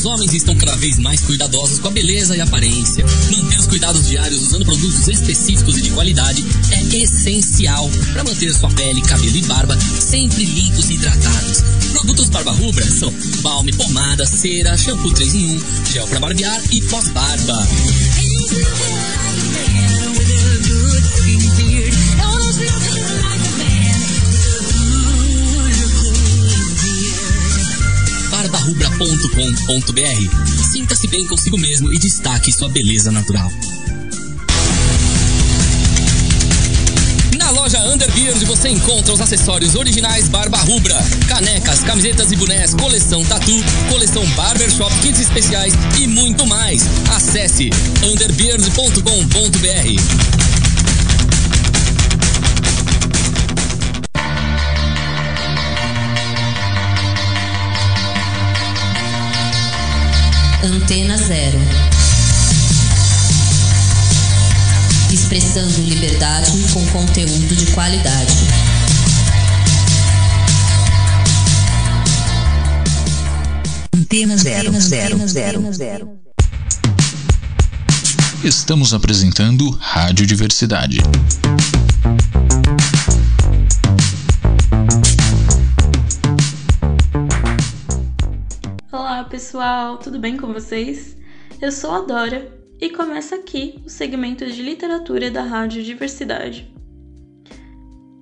[0.00, 3.04] Os homens estão cada vez mais cuidadosos com a beleza e aparência.
[3.36, 8.70] Manter os cuidados diários usando produtos específicos e de qualidade é essencial para manter sua
[8.70, 11.60] pele, cabelo e barba sempre limpos e hidratados.
[11.92, 15.60] Produtos Barba Rubra são balme, pomada, cera, shampoo 3 em 1,
[15.92, 17.68] gel para barbear e pós-barba.
[28.50, 30.70] barbarubra.com.br.
[30.70, 33.50] Sinta-se bem consigo mesmo e destaque sua beleza natural.
[37.38, 40.96] Na loja Underbeard você encontra os acessórios originais Barba Rubra,
[41.28, 43.52] canecas, camisetas e bonés, coleção tatu,
[43.88, 46.82] coleção barbershop, kits especiais e muito mais.
[47.08, 47.70] Acesse
[48.02, 50.39] underbeard.com.br.
[60.62, 61.58] Antena Zero.
[65.10, 68.34] Expressando liberdade com conteúdo de qualidade.
[73.96, 76.18] Antena zero, zero, zero, zero.
[78.44, 80.98] Estamos apresentando Rádio Diversidade.
[89.30, 91.16] Pessoal, tudo bem com vocês?
[91.62, 96.74] Eu sou a Dora e começa aqui o segmento de literatura da Rádio Diversidade.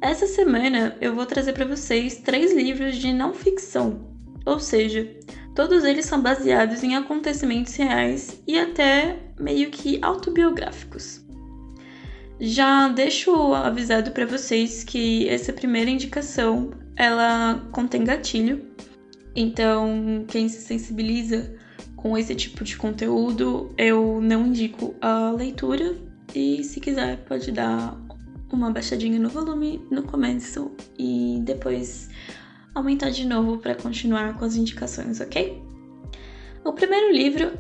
[0.02, 4.06] Essa semana eu vou trazer para vocês três livros de não ficção,
[4.44, 5.10] ou seja,
[5.54, 11.24] todos eles são baseados em acontecimentos reais e até meio que autobiográficos.
[12.38, 18.68] Já deixo avisado para vocês que essa primeira indicação ela contém gatilho,
[19.40, 21.54] então quem se sensibiliza
[21.94, 25.96] com esse tipo de conteúdo, eu não indico a leitura
[26.34, 27.96] e se quiser pode dar
[28.52, 32.08] uma baixadinha no volume no começo e depois
[32.74, 35.62] aumentar de novo para continuar com as indicações, ok?
[36.64, 37.52] O primeiro livro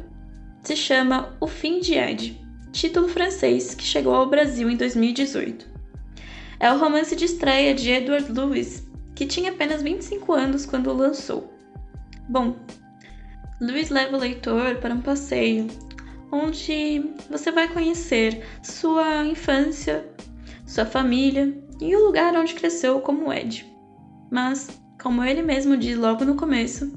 [0.64, 2.40] se chama O Fim de Ed,
[2.72, 5.66] título francês que chegou ao Brasil em 2018.
[6.58, 10.96] É o romance de estreia de Edward Lewis, que tinha apenas 25 anos quando o
[10.96, 11.57] lançou.
[12.28, 12.56] Bom,
[13.60, 15.66] Lewis leva o leitor para um passeio
[16.30, 20.06] onde você vai conhecer sua infância,
[20.66, 23.66] sua família e o lugar onde cresceu como Ed.
[24.30, 24.68] Mas,
[25.02, 26.92] como ele mesmo diz logo no começo,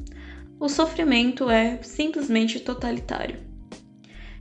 [0.60, 3.40] o sofrimento é simplesmente totalitário.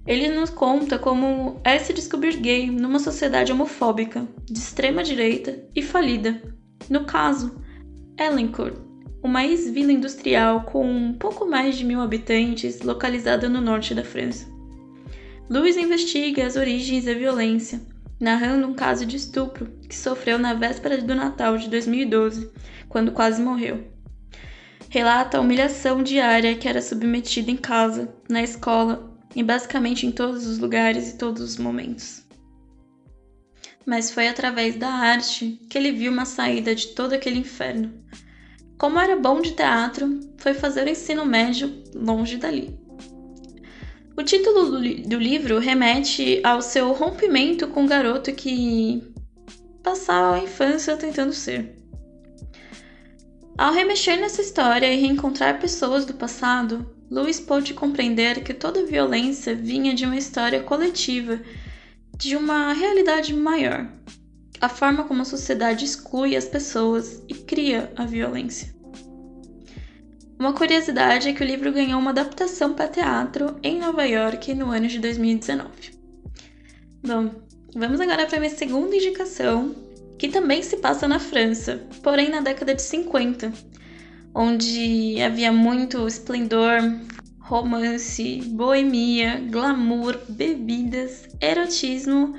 [0.05, 5.83] Ele nos conta como é se descobrir gay numa sociedade homofóbica, de extrema direita e
[5.83, 6.43] falida.
[6.89, 7.63] No caso,
[8.19, 8.90] Ellencourt,
[9.23, 14.47] uma ex-vila industrial com um pouco mais de mil habitantes, localizada no norte da França.
[15.49, 17.81] Louis investiga as origens da violência,
[18.19, 22.51] narrando um caso de estupro que sofreu na véspera do Natal de 2012,
[22.89, 23.85] quando quase morreu.
[24.89, 30.47] Relata a humilhação diária que era submetida em casa, na escola e basicamente em todos
[30.47, 32.25] os lugares e todos os momentos.
[33.87, 37.93] Mas foi através da arte que ele viu uma saída de todo aquele inferno.
[38.81, 42.81] Como era bom de teatro, foi fazer o ensino médio longe dali.
[44.17, 49.03] O título do, livro remete ao seu rompimento com o garoto que
[49.83, 51.77] passava a infância tentando ser.
[53.59, 59.55] Ao remexer nessa história e reencontrar pessoas do passado, Lewis pôde compreender que toda violência
[59.55, 61.39] vinha de uma história coletiva,
[62.17, 63.87] de uma realidade maior,
[64.61, 68.75] a forma como a sociedade exclui as pessoas e cria a violência.
[70.39, 74.71] Uma curiosidade é que o livro ganhou uma adaptação para teatro em Nova York no
[74.71, 75.69] ano de 2019.
[77.03, 77.31] Bom,
[77.75, 79.75] vamos agora para minha segunda indicação,
[80.19, 83.53] que também se passa na França, porém na década de 50,
[84.35, 86.81] onde havia muito esplendor,
[87.39, 92.35] romance, boemia, glamour, bebidas, erotismo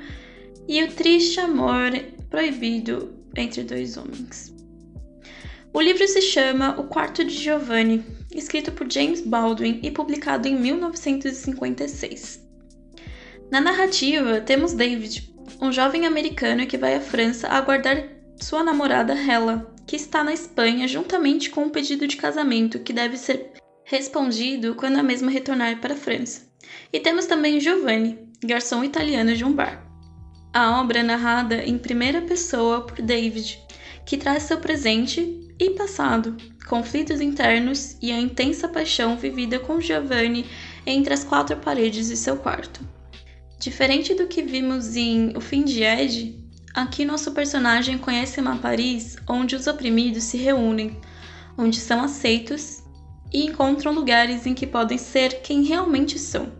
[0.68, 1.92] e o triste amor
[2.30, 4.52] proibido entre dois homens.
[5.74, 8.04] O livro se chama O Quarto de Giovanni,
[8.34, 12.42] escrito por James Baldwin e publicado em 1956.
[13.50, 18.06] Na narrativa, temos David, um jovem americano que vai à França aguardar
[18.40, 23.16] sua namorada Hella, que está na Espanha juntamente com um pedido de casamento que deve
[23.16, 23.52] ser
[23.84, 26.42] respondido quando a mesma retornar para a França.
[26.92, 29.91] E temos também Giovanni, garçom italiano de um bar.
[30.54, 33.58] A obra é narrada em primeira pessoa por David,
[34.04, 36.36] que traz seu presente e passado,
[36.68, 40.44] conflitos internos e a intensa paixão vivida com Giovanni
[40.84, 42.86] entre as quatro paredes de seu quarto.
[43.58, 46.36] Diferente do que vimos em O Fim de Ed,
[46.74, 51.00] aqui nosso personagem conhece uma Paris onde os oprimidos se reúnem,
[51.56, 52.82] onde são aceitos
[53.32, 56.52] e encontram lugares em que podem ser quem realmente são.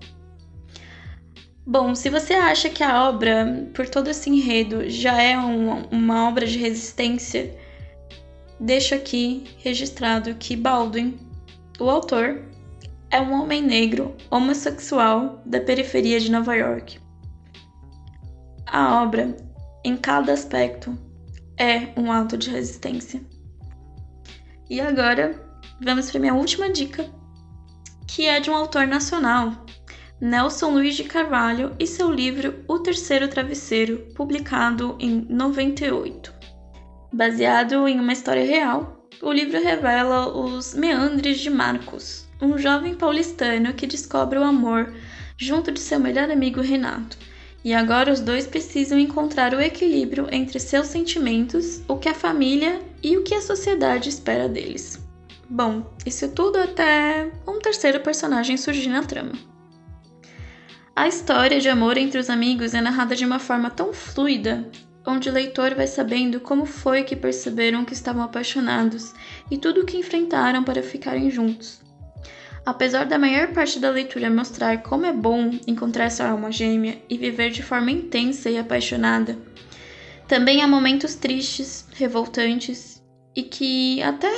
[1.64, 6.28] Bom, se você acha que a obra, por todo esse enredo, já é uma, uma
[6.28, 7.56] obra de resistência,
[8.58, 11.16] deixo aqui registrado que Baldwin,
[11.78, 12.42] o autor,
[13.12, 16.98] é um homem negro homossexual da periferia de Nova York.
[18.66, 19.36] A obra,
[19.84, 20.98] em cada aspecto,
[21.56, 23.22] é um ato de resistência.
[24.68, 25.40] E agora,
[25.80, 27.08] vamos para minha última dica,
[28.08, 29.61] que é de um autor nacional,
[30.22, 36.32] Nelson Luiz de Carvalho, e seu livro O Terceiro Travesseiro, publicado em 98.
[37.12, 43.74] Baseado em uma história real, o livro revela os meandres de Marcos, um jovem paulistano
[43.74, 44.94] que descobre o amor
[45.36, 47.18] junto de seu melhor amigo Renato.
[47.64, 52.80] E agora os dois precisam encontrar o equilíbrio entre seus sentimentos, o que a família
[53.02, 55.04] e o que a sociedade espera deles.
[55.50, 59.51] Bom, isso tudo até um terceiro personagem surgir na trama.
[60.94, 64.68] A história de amor entre os amigos é narrada de uma forma tão fluida
[65.06, 69.14] onde o leitor vai sabendo como foi que perceberam que estavam apaixonados
[69.50, 71.80] e tudo o que enfrentaram para ficarem juntos.
[72.64, 77.16] Apesar da maior parte da leitura mostrar como é bom encontrar sua alma gêmea e
[77.16, 79.36] viver de forma intensa e apaixonada,
[80.28, 83.02] também há momentos tristes, revoltantes
[83.34, 84.30] e que até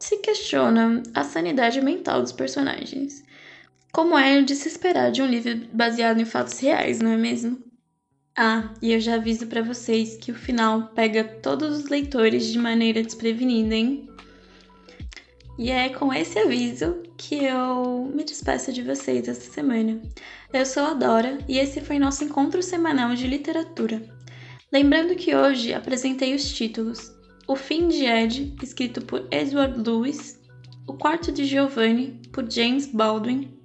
[0.00, 3.22] se questiona a sanidade mental dos personagens.
[3.92, 7.58] Como é de se esperar de um livro baseado em fatos reais, não é mesmo?
[8.36, 12.58] Ah, e eu já aviso para vocês que o final pega todos os leitores de
[12.58, 14.08] maneira desprevenida, hein?
[15.58, 20.00] E é com esse aviso que eu me despeço de vocês essa semana.
[20.52, 24.02] Eu sou a Dora e esse foi nosso encontro semanal de literatura.
[24.72, 27.12] Lembrando que hoje apresentei os títulos
[27.46, 30.40] O Fim de Ed, escrito por Edward Lewis,
[30.86, 33.59] O Quarto de Giovanni, por James Baldwin,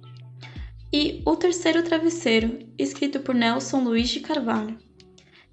[0.98, 4.78] e O Terceiro Travesseiro, escrito por Nelson Luiz de Carvalho.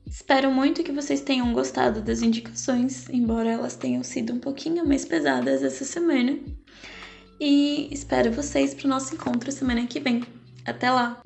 [0.08, 5.04] Espero muito que vocês tenham gostado das indicações, embora elas tenham sido um pouquinho mais
[5.04, 6.39] pesadas essa semana.
[7.41, 10.24] E espero vocês para o nosso encontro semana que vem.
[10.66, 11.22] Até lá!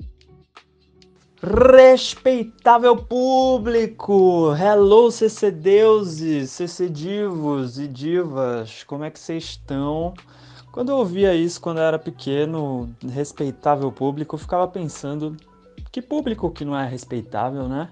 [1.40, 4.52] Respeitável público!
[4.52, 10.12] Hello, CC deuses, CC divos e divas, como é que vocês estão?
[10.72, 15.36] Quando eu ouvia isso quando eu era pequeno, respeitável público, eu ficava pensando
[15.90, 17.90] que público que não é respeitável, né?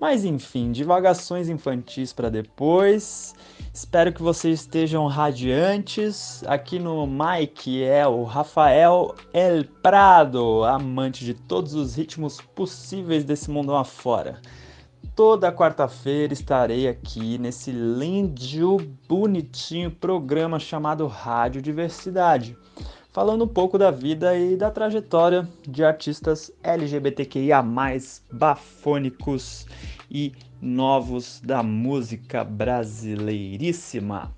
[0.00, 3.34] Mas enfim, divagações infantis para depois.
[3.72, 6.42] Espero que vocês estejam radiantes.
[6.46, 13.50] Aqui no Mike é o Rafael El Prado, amante de todos os ritmos possíveis desse
[13.50, 14.40] mundo afora.
[15.22, 22.56] Toda quarta-feira estarei aqui nesse lindo, bonitinho programa chamado Rádio Diversidade,
[23.12, 27.62] falando um pouco da vida e da trajetória de artistas LGBTQIA,
[28.32, 29.66] bafônicos
[30.10, 34.34] e novos da música brasileiríssima.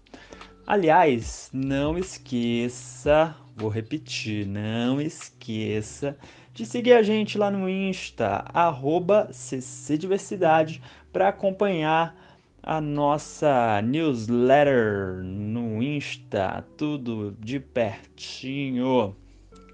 [0.67, 6.17] Aliás, não esqueça, vou repetir, não esqueça
[6.53, 10.83] de seguir a gente lá no Insta, arroba ccdiversidade,
[11.13, 12.15] para acompanhar
[12.63, 19.17] a nossa newsletter no Insta, tudo de pertinho.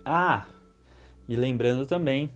[0.05, 0.47] Ah,
[1.29, 2.31] e lembrando também,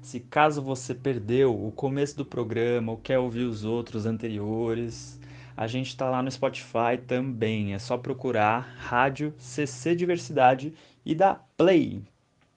[0.00, 5.20] se caso você perdeu o começo do programa ou quer ouvir os outros anteriores,
[5.56, 7.74] a gente está lá no Spotify também.
[7.74, 10.72] É só procurar Rádio CC Diversidade
[11.04, 12.00] e dar play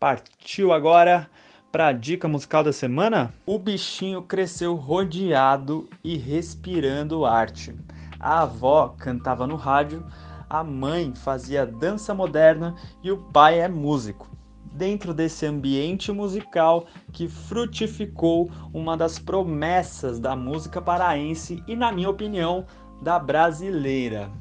[0.01, 1.29] Partiu agora
[1.71, 3.31] para a dica musical da semana?
[3.45, 7.75] O bichinho cresceu rodeado e respirando arte.
[8.19, 10.03] A avó cantava no rádio,
[10.49, 12.73] a mãe fazia dança moderna
[13.03, 14.27] e o pai é músico.
[14.73, 22.09] Dentro desse ambiente musical que frutificou uma das promessas da música paraense e, na minha
[22.09, 22.65] opinião,
[23.03, 24.31] da brasileira.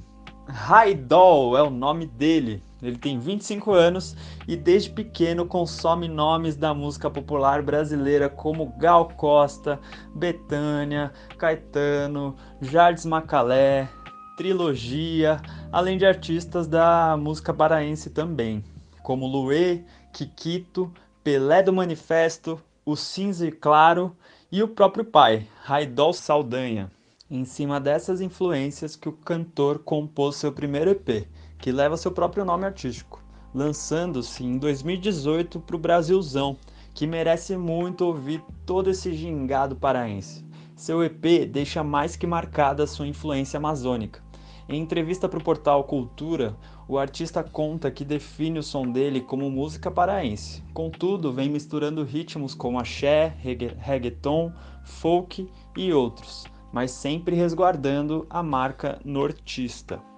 [0.49, 2.63] Raidol é o nome dele.
[2.83, 4.17] Ele tem 25 anos
[4.49, 9.79] e desde pequeno consome nomes da música popular brasileira como Gal Costa,
[10.15, 13.89] Betânia, Caetano, Jardim Macalé,
[14.37, 18.65] Trilogia, além de artistas da música paraense também,
[19.03, 20.91] como Luê, Kikito,
[21.23, 24.17] Pelé do Manifesto, o Cinza e Claro
[24.51, 26.91] e o próprio pai, Raidol Saldanha.
[27.31, 31.29] Em cima dessas influências que o cantor compôs seu primeiro EP,
[31.61, 33.23] que leva seu próprio nome artístico,
[33.55, 36.57] lançando-se em 2018 para o Brasilzão,
[36.95, 40.45] que merece muito ouvir todo esse gingado paraense.
[40.75, 44.23] Seu EP deixa mais que marcada sua influência amazônica.
[44.69, 46.57] Em entrevista para o portal Cultura,
[46.89, 50.63] o artista conta que define o som dele como música paraense.
[50.73, 53.35] Contudo, vem misturando ritmos como axé,
[53.79, 54.53] reggaeton,
[54.85, 60.10] folk e outros mas sempre resguardando a marca nortista.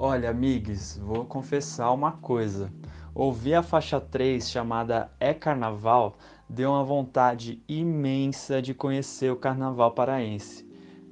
[0.00, 2.72] Olha, amigos, vou confessar uma coisa.
[3.12, 6.16] Ouvir a faixa 3 chamada É Carnaval
[6.48, 10.64] deu uma vontade imensa de conhecer o carnaval paraense.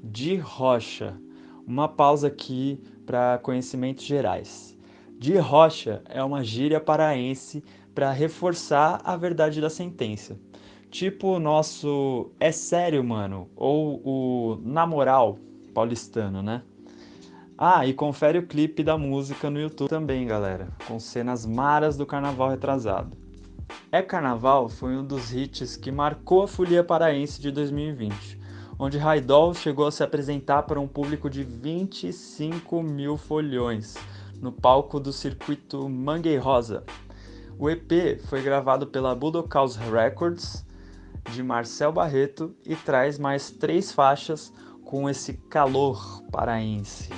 [0.05, 1.21] De rocha.
[1.67, 4.79] Uma pausa aqui para conhecimentos gerais.
[5.19, 10.39] De rocha é uma gíria paraense para reforçar a verdade da sentença.
[10.93, 15.41] Tipo o nosso É Sério, mano, ou o Na Moral
[15.75, 16.63] paulistano, né?
[17.59, 22.05] Ah, e confere o clipe da música no YouTube também, galera, com cenas maras do
[22.05, 23.17] carnaval retrasado.
[23.91, 28.39] É Carnaval foi um dos hits que marcou a folia paraense de 2020,
[28.79, 33.95] onde Raidol chegou a se apresentar para um público de 25 mil folhões
[34.39, 36.85] no palco do circuito Manguei Rosa.
[37.59, 40.63] O EP foi gravado pela Budokaus Records
[41.33, 44.53] de Marcel Barreto e traz mais três faixas
[44.85, 47.09] com esse calor paraense.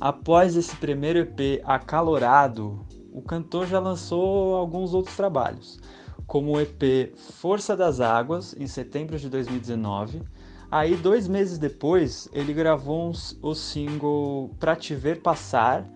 [0.00, 5.80] Após esse primeiro EP acalorado, o cantor já lançou alguns outros trabalhos,
[6.26, 10.22] como o EP Força das Águas, em setembro de 2019.
[10.70, 15.88] Aí, dois meses depois, ele gravou o single Pra Te Ver Passar,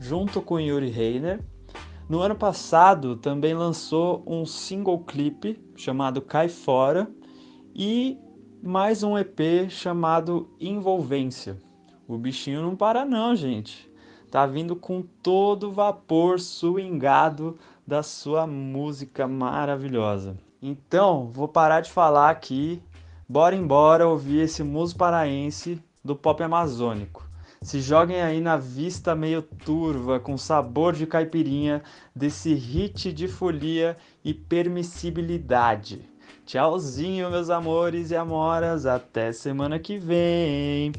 [0.00, 1.40] junto com Yuri Reiner,
[2.08, 7.10] no ano passado também lançou um single clipe chamado Cai Fora
[7.74, 8.16] e
[8.62, 11.65] mais um EP chamado Envolvência.
[12.08, 13.90] O bichinho não para não, gente.
[14.30, 20.36] Tá vindo com todo o vapor swingado da sua música maravilhosa.
[20.60, 22.82] Então, vou parar de falar aqui.
[23.28, 27.26] Bora embora ouvir esse muso paraense do pop amazônico.
[27.60, 31.82] Se joguem aí na vista meio turva, com sabor de caipirinha,
[32.14, 36.08] desse hit de folia e permissibilidade.
[36.44, 40.92] Tchauzinho, meus amores e amoras, até semana que vem.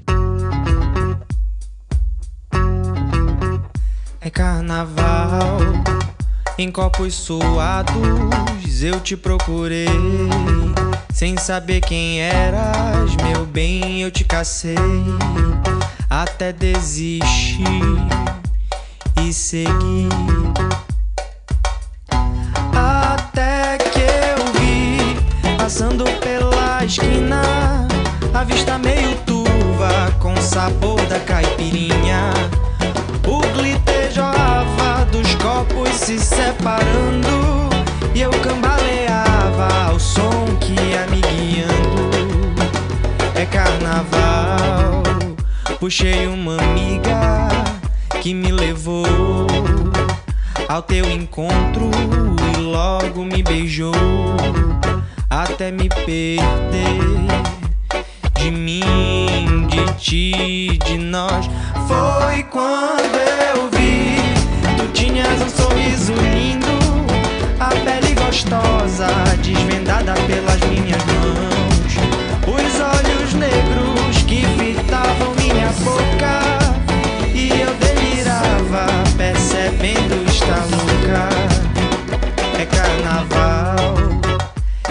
[4.27, 5.57] É carnaval,
[6.57, 9.87] em copos suados eu te procurei.
[11.13, 14.75] Sem saber quem eras, meu bem, eu te cacei
[16.09, 17.69] até desistir
[19.23, 20.09] e seguir.
[22.73, 27.87] Até que eu vi, passando pela esquina,
[28.33, 28.77] a vista
[30.57, 32.36] sabor da caipirinha.
[35.97, 37.69] Se separando.
[38.13, 42.11] E eu cambaleava ao som que ia me guiando.
[43.35, 45.03] É carnaval,
[45.79, 47.49] puxei uma amiga
[48.21, 49.05] que me levou
[50.67, 51.89] ao teu encontro
[52.53, 53.93] e logo me beijou
[55.29, 56.99] até me perder
[58.35, 61.47] de mim, de ti, de nós.
[61.87, 63.36] Foi quando eu
[65.27, 66.67] tinhas um sorriso lindo,
[67.59, 69.07] a pele gostosa
[69.43, 71.97] desvendada pelas minhas mãos,
[72.47, 76.39] os olhos negros que fitavam minha boca
[77.33, 81.29] e eu delirava percebendo estar louca.
[82.59, 83.95] É carnaval,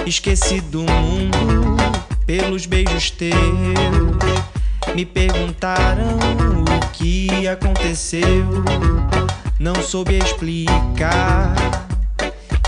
[0.04, 1.76] esqueci do mundo
[2.26, 3.36] pelos beijos teus.
[4.94, 8.64] Me perguntaram o que aconteceu,
[9.58, 11.54] não soube explicar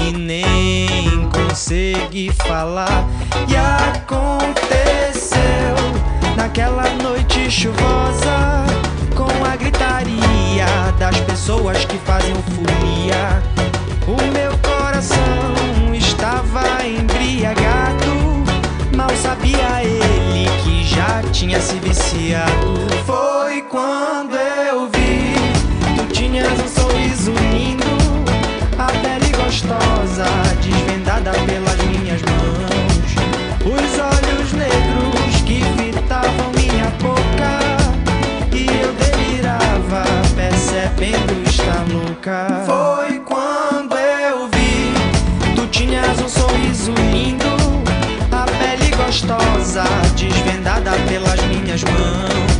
[0.01, 3.07] e nem consegui falar.
[3.49, 3.57] E
[3.97, 5.39] aconteceu
[6.36, 8.64] naquela noite chuvosa,
[9.14, 10.66] com a gritaria
[10.99, 13.43] das pessoas que faziam folia.
[14.07, 18.09] O meu coração estava embriagado.
[18.97, 22.89] Mal sabia ele que já tinha se viciado.
[23.05, 24.97] Foi quando eu vi,
[26.39, 27.84] tinhas um sorriso lindo,
[28.78, 30.24] a pele gostosa,
[30.62, 33.09] desvendada pelas minhas mãos.
[33.64, 37.59] Os olhos negros que fitavam minha boca,
[38.53, 40.05] e eu delirava,
[40.36, 42.62] percebendo estar louca.
[42.66, 47.49] Foi quando eu vi, tu tinhas um sorriso lindo
[49.05, 49.84] gostosa,
[50.16, 52.57] desvendada pelas minhas mãos.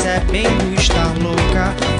[0.00, 1.99] Percebendo estar louca.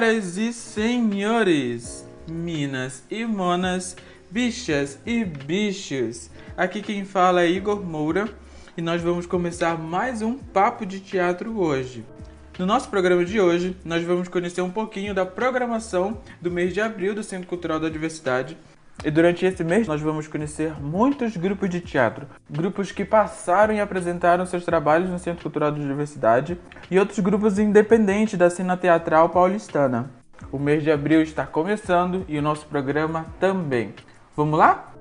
[0.00, 3.94] Senhoras e senhores, minas e monas,
[4.30, 8.26] bichas e bichos, aqui quem fala é Igor Moura
[8.78, 12.02] e nós vamos começar mais um papo de teatro hoje.
[12.58, 16.80] No nosso programa de hoje, nós vamos conhecer um pouquinho da programação do mês de
[16.80, 18.56] abril do Centro Cultural da Diversidade.
[19.02, 23.80] E durante esse mês nós vamos conhecer muitos grupos de teatro, grupos que passaram e
[23.80, 29.30] apresentaram seus trabalhos no Centro Cultural da Diversidade e outros grupos independentes da cena teatral
[29.30, 30.10] paulistana.
[30.52, 33.94] O mês de abril está começando e o nosso programa também.
[34.36, 34.92] Vamos lá?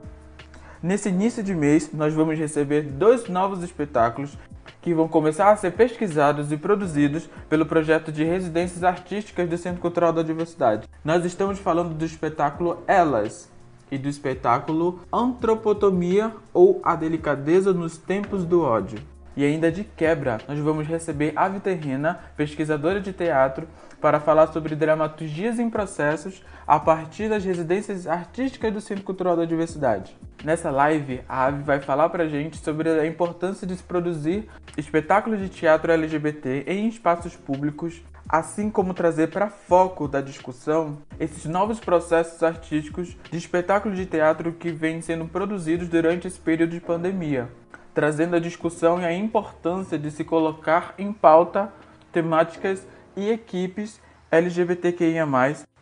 [0.82, 4.38] Nesse início de mês, nós vamos receber dois novos espetáculos
[4.82, 9.82] que vão começar a ser pesquisados e produzidos pelo projeto de residências artísticas do Centro
[9.82, 10.88] Cultural da Diversidade.
[11.04, 13.52] Nós estamos falando do espetáculo Elas
[13.92, 19.00] e do espetáculo Antropotomia ou A Delicadeza nos Tempos do Ódio.
[19.36, 23.68] E ainda de quebra, nós vamos receber a Viterrina, pesquisadora de teatro,
[24.02, 29.46] para falar sobre dramaturgias em processos a partir das residências artísticas do Centro Cultural da
[29.46, 30.16] Diversidade.
[30.44, 35.40] Nessa live, a Ave vai falar pra gente sobre a importância de se produzir espetáculos
[35.40, 41.80] de teatro LGBT em espaços públicos, assim como trazer para foco da discussão esses novos
[41.80, 47.50] processos artísticos de espetáculos de teatro que vêm sendo produzidos durante esse período de pandemia,
[47.92, 51.74] trazendo a discussão e a importância de se colocar em pauta
[52.12, 52.86] temáticas
[53.18, 54.00] e equipes
[54.30, 55.26] LGBTQIA+,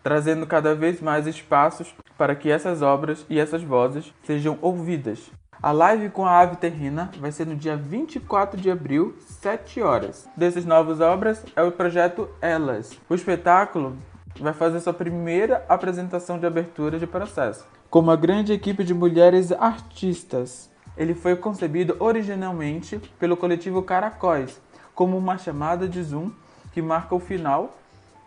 [0.01, 5.29] trazendo cada vez mais espaços para que essas obras e essas vozes sejam ouvidas.
[5.61, 10.29] A live com a Ave Terrina vai ser no dia 24 de abril, 7 horas.
[10.37, 12.95] Dessas novas obras é o projeto Elas.
[13.09, 13.97] O espetáculo
[14.39, 19.51] vai fazer sua primeira apresentação de abertura de processo, com uma grande equipe de mulheres
[19.51, 20.69] artistas.
[20.95, 24.61] Ele foi concebido originalmente pelo coletivo Caracóis,
[24.93, 26.31] como uma chamada de Zoom
[26.71, 27.75] que marca o final,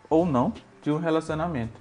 [0.09, 0.51] ou não,
[0.81, 1.79] de um relacionamento.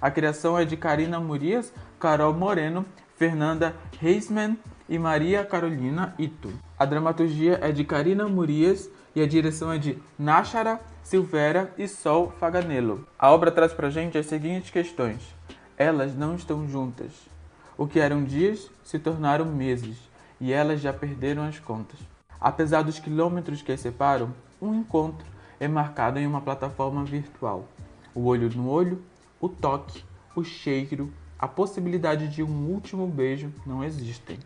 [0.00, 2.84] A criação é de Karina Murias, Carol Moreno,
[3.16, 4.56] Fernanda Reisman
[4.90, 6.52] e Maria Carolina Ito.
[6.76, 12.32] A dramaturgia é de Karina Murias e a direção é de Náchara Silveira e Sol
[12.40, 13.06] Faganello.
[13.16, 15.20] A obra traz pra gente as seguintes questões.
[15.78, 17.12] Elas não estão juntas.
[17.78, 19.96] O que eram dias se tornaram meses
[20.40, 22.00] e elas já perderam as contas.
[22.40, 25.24] Apesar dos quilômetros que as separam, um encontro
[25.60, 27.68] é marcado em uma plataforma virtual.
[28.12, 29.00] O olho no olho,
[29.40, 30.02] o toque,
[30.34, 34.38] o cheiro, a possibilidade de um último beijo não existem.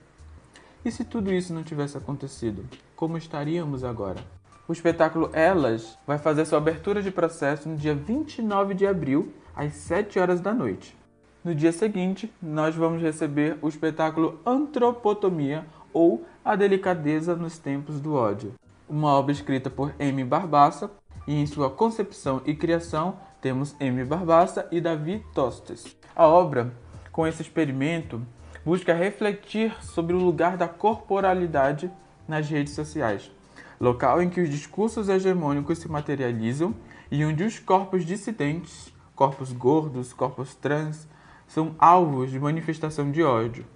[0.84, 2.64] E se tudo isso não tivesse acontecido,
[2.94, 4.20] como estaríamos agora?
[4.68, 9.72] O espetáculo Elas vai fazer sua abertura de processo no dia 29 de abril, às
[9.74, 10.94] 7 horas da noite.
[11.42, 18.14] No dia seguinte, nós vamos receber o espetáculo Antropotomia ou A Delicadeza nos Tempos do
[18.14, 18.54] Ódio,
[18.88, 20.22] uma obra escrita por M.
[20.24, 20.90] Barbassa
[21.26, 24.04] e em sua concepção e criação temos M.
[24.04, 25.96] Barbassa e Davi Tostes.
[26.14, 26.72] A obra,
[27.10, 28.20] com esse experimento,
[28.64, 31.90] busca refletir sobre o lugar da corporalidade
[32.26, 33.30] nas redes sociais,
[33.78, 36.74] local em que os discursos hegemônicos se materializam
[37.10, 41.06] e onde os corpos dissidentes, corpos gordos, corpos trans,
[41.46, 43.66] são alvos de manifestação de ódio.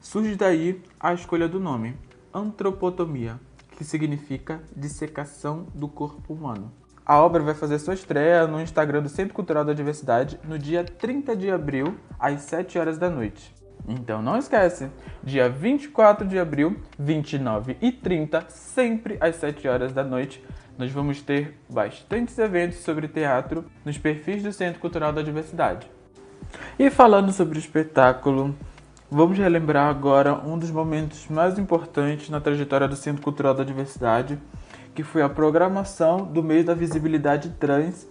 [0.00, 1.96] Surge daí a escolha do nome,
[2.34, 3.38] antropotomia,
[3.76, 6.72] que significa dissecação do corpo humano.
[7.06, 10.84] A obra vai fazer sua estreia no Instagram do Centro Cultural da Diversidade no dia
[10.84, 13.57] 30 de abril, às 7 horas da noite.
[13.88, 14.90] Então não esquece,
[15.24, 20.44] dia 24 de abril, 29 e 30, sempre às 7 horas da noite,
[20.76, 25.90] nós vamos ter bastantes eventos sobre teatro nos perfis do Centro Cultural da Diversidade.
[26.78, 28.54] E falando sobre o espetáculo,
[29.10, 34.38] vamos relembrar agora um dos momentos mais importantes na trajetória do Centro Cultural da Diversidade,
[34.94, 38.06] que foi a programação do mês da visibilidade trans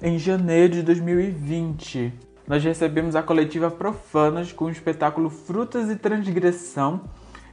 [0.00, 2.31] em janeiro de 2020.
[2.46, 7.02] Nós recebemos a coletiva Profanas com o espetáculo Frutas e Transgressão,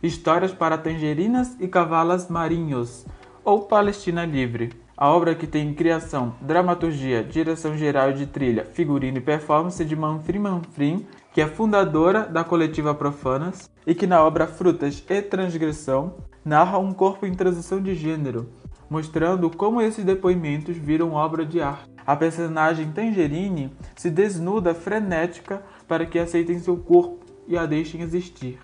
[0.01, 3.05] Histórias para Tangerinas e Cavalas Marinhos,
[3.43, 4.71] ou Palestina Livre.
[4.97, 10.39] A obra que tem criação, dramaturgia, direção geral de trilha, figurino e performance de Manfrim
[10.39, 16.79] Manfrim, que é fundadora da coletiva Profanas, e que na obra Frutas e Transgressão narra
[16.79, 18.49] um corpo em transição de gênero,
[18.89, 21.88] mostrando como esses depoimentos viram obra de arte.
[22.05, 28.59] A personagem Tangerine se desnuda frenética para que aceitem seu corpo e a deixem existir.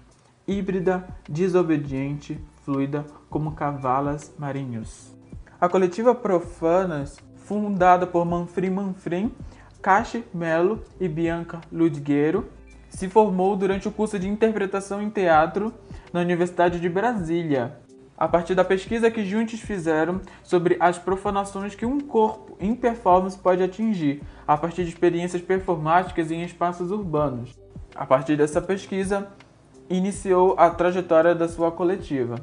[0.48, 5.14] Híbrida, desobediente, fluida como cavalas marinhos.
[5.60, 9.32] A coletiva Profanas, fundada por Manfrim Manfrim,
[9.82, 12.50] Cache Melo e Bianca Ludguero,
[12.90, 15.74] se formou durante o curso de interpretação em teatro
[16.14, 17.78] na Universidade de Brasília,
[18.18, 23.38] a partir da pesquisa que juntos fizeram sobre as profanações que um corpo em performance
[23.38, 27.54] pode atingir a partir de experiências performáticas em espaços urbanos.
[27.94, 29.28] A partir dessa pesquisa,
[29.90, 32.36] iniciou a trajetória da sua coletiva.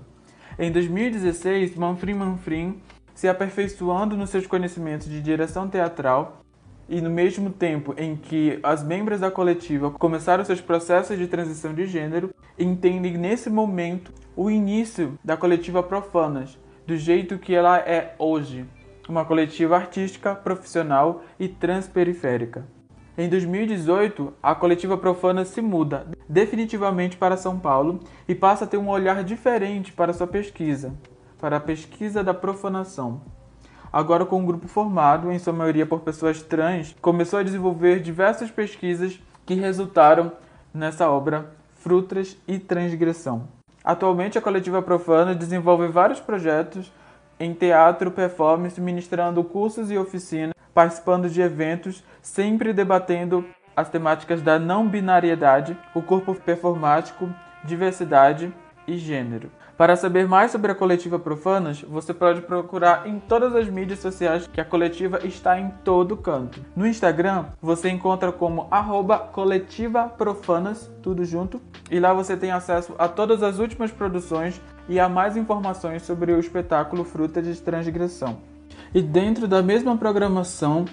[0.59, 2.81] Em 2016, Manfrim Manfrim,
[3.15, 6.43] se aperfeiçoando nos seus conhecimentos de direção teatral,
[6.89, 11.73] e no mesmo tempo em que as membros da coletiva começaram seus processos de transição
[11.73, 18.15] de gênero, entendem nesse momento o início da coletiva Profanas, do jeito que ela é
[18.19, 18.67] hoje,
[19.09, 22.65] uma coletiva artística, profissional e transperiférica.
[23.17, 28.79] Em 2018, a coletiva Profana se muda definitivamente para São Paulo e passa a ter
[28.79, 30.95] um olhar diferente para sua pesquisa,
[31.39, 33.21] para a pesquisa da profanação.
[33.93, 38.51] Agora, com um grupo formado, em sua maioria por pessoas trans, começou a desenvolver diversas
[38.51, 40.33] pesquisas que resultaram
[40.73, 43.62] nessa obra Frutas e Transgressão.
[43.85, 46.93] Atualmente, a coletiva Profana desenvolve vários projetos
[47.39, 53.45] em teatro, performance, ministrando cursos e oficinas, participando de eventos, sempre debatendo
[53.77, 57.29] as temáticas da não binariedade, o corpo performático,
[57.65, 58.53] diversidade
[58.87, 59.51] e gênero.
[59.83, 64.47] Para saber mais sobre a coletiva Profanas, você pode procurar em todas as mídias sociais
[64.47, 66.61] que a coletiva está em todo canto.
[66.77, 68.69] No Instagram, você encontra como
[69.33, 71.61] @coletivaprofanas, tudo junto,
[71.91, 76.33] e lá você tem acesso a todas as últimas produções e a mais informações sobre
[76.33, 78.39] o espetáculo Fruta de Transgressão.
[78.95, 80.85] E dentro da mesma programação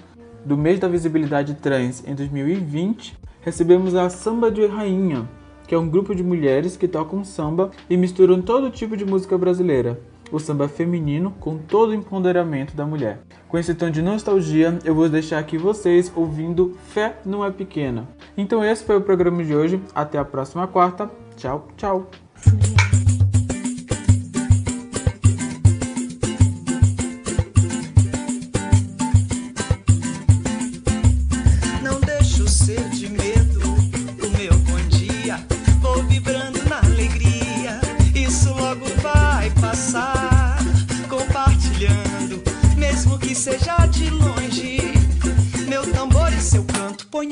[0.44, 5.28] do mês da visibilidade trans em 2020, recebemos a Samba de Rainha,
[5.70, 9.38] que é um grupo de mulheres que tocam samba e misturam todo tipo de música
[9.38, 10.00] brasileira.
[10.32, 13.20] O samba feminino com todo o empoderamento da mulher.
[13.46, 18.08] Com esse tom de nostalgia, eu vou deixar aqui vocês ouvindo Fé Não É Pequena.
[18.36, 19.80] Então esse foi o programa de hoje.
[19.94, 21.08] Até a próxima quarta.
[21.36, 22.10] Tchau, tchau.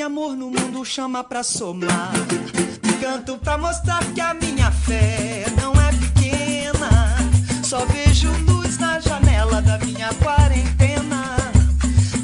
[0.09, 2.13] Amor no mundo, chama pra somar.
[2.99, 7.17] Canto pra mostrar que a minha fé não é pequena.
[7.63, 11.37] Só vejo luz na janela da minha quarentena.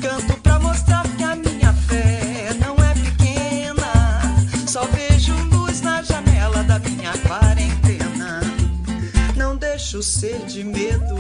[0.01, 4.22] Canto pra mostrar que a minha fé não é pequena.
[4.66, 8.41] Só vejo luz na janela da minha quarentena.
[9.37, 11.16] Não deixo ser de medo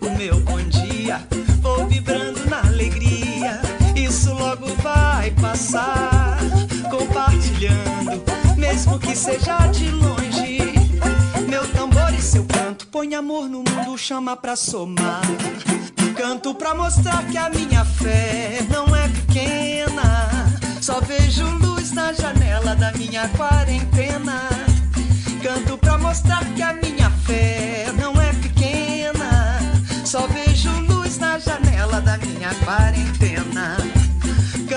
[0.00, 1.24] o meu bom dia.
[1.62, 2.29] Vou vibrando
[5.50, 6.38] passar.
[6.90, 8.22] Compartilhando,
[8.56, 10.58] mesmo que seja de longe.
[11.48, 15.22] Meu tambor e seu canto põe amor no mundo, chama pra somar.
[16.16, 20.28] Canto pra mostrar que a minha fé não é pequena.
[20.80, 24.48] Só vejo luz na janela da minha quarentena.
[25.42, 29.58] Canto pra mostrar que a minha fé não é pequena.
[30.04, 33.79] Só vejo luz na janela da minha quarentena.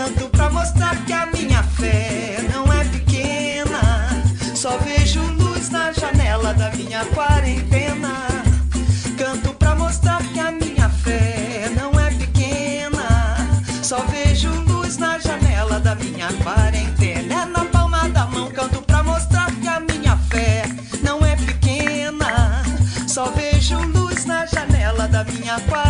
[0.03, 4.21] Canto pra mostrar que a minha fé não é pequena.
[4.53, 8.27] Só vejo luz na janela da minha quarentena.
[9.17, 13.37] Canto pra mostrar que a minha fé não é pequena.
[13.81, 17.43] Só vejo luz na janela da minha quarentena.
[17.43, 20.63] É na palma da mão, canto pra mostrar que a minha fé
[21.01, 22.61] não é pequena.
[23.07, 25.82] Só vejo luz na janela da minha quarentena.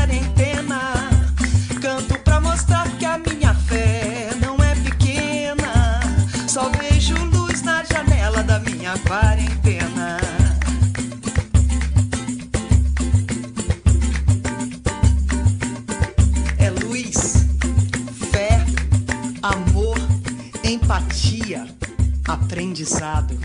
[22.74, 23.38] Aprendizado.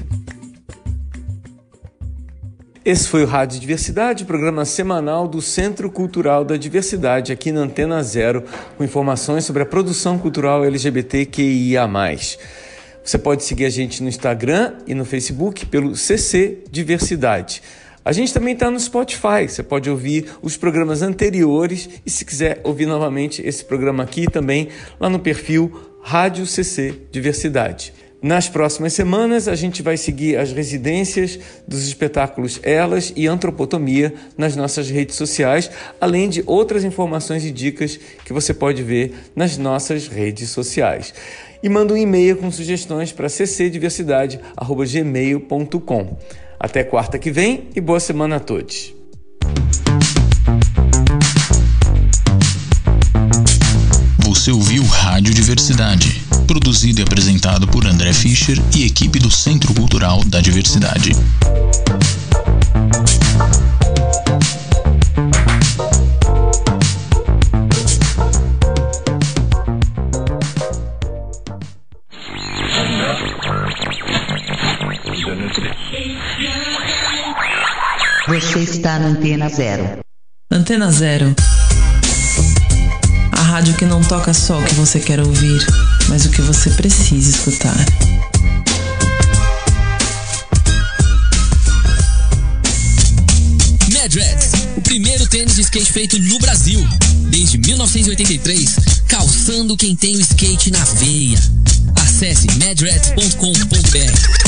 [2.83, 8.03] Esse foi o Rádio Diversidade, programa semanal do Centro Cultural da Diversidade, aqui na Antena
[8.03, 8.43] Zero,
[8.79, 11.87] com informações sobre a produção cultural LGBTQIA.
[13.05, 17.63] Você pode seguir a gente no Instagram e no Facebook pelo CC Diversidade.
[18.03, 22.63] A gente também está no Spotify, você pode ouvir os programas anteriores e, se quiser
[22.65, 24.69] ouvir novamente esse programa aqui também,
[24.99, 25.71] lá no perfil
[26.03, 27.98] Rádio CC Diversidade.
[28.21, 31.39] Nas próximas semanas, a gente vai seguir as residências
[31.69, 37.97] dos espetáculos Elas e Antropotomia nas nossas redes sociais, além de outras informações e dicas
[38.25, 41.15] que você pode ver nas nossas redes sociais.
[41.63, 46.19] E manda um e-mail com sugestões para ccdiversidade.gmail.com.
[46.59, 48.93] Até quarta que vem e boa semana a todos.
[54.19, 60.25] Você ouviu Rádio Diversidade, produzido e apresentado por André Fischer e equipe do Centro Cultural
[60.25, 61.13] da Diversidade.
[78.27, 79.99] Você está na Antena Zero.
[80.51, 81.35] Antena Zero.
[83.33, 85.65] A rádio que não toca só o que você quer ouvir,
[86.09, 87.77] mas o que você precisa escutar.
[93.93, 96.81] Madreds, o primeiro tênis de skate feito no Brasil.
[97.29, 101.39] Desde 1983, calçando quem tem o skate na veia.
[101.97, 104.48] Acesse madreds.com.br.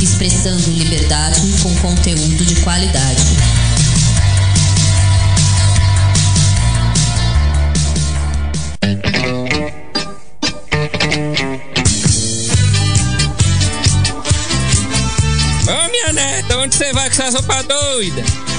[0.00, 3.22] Expressando liberdade com conteúdo de qualidade.
[15.68, 18.55] Ô minha neta, onde você vai com essa roupa doida?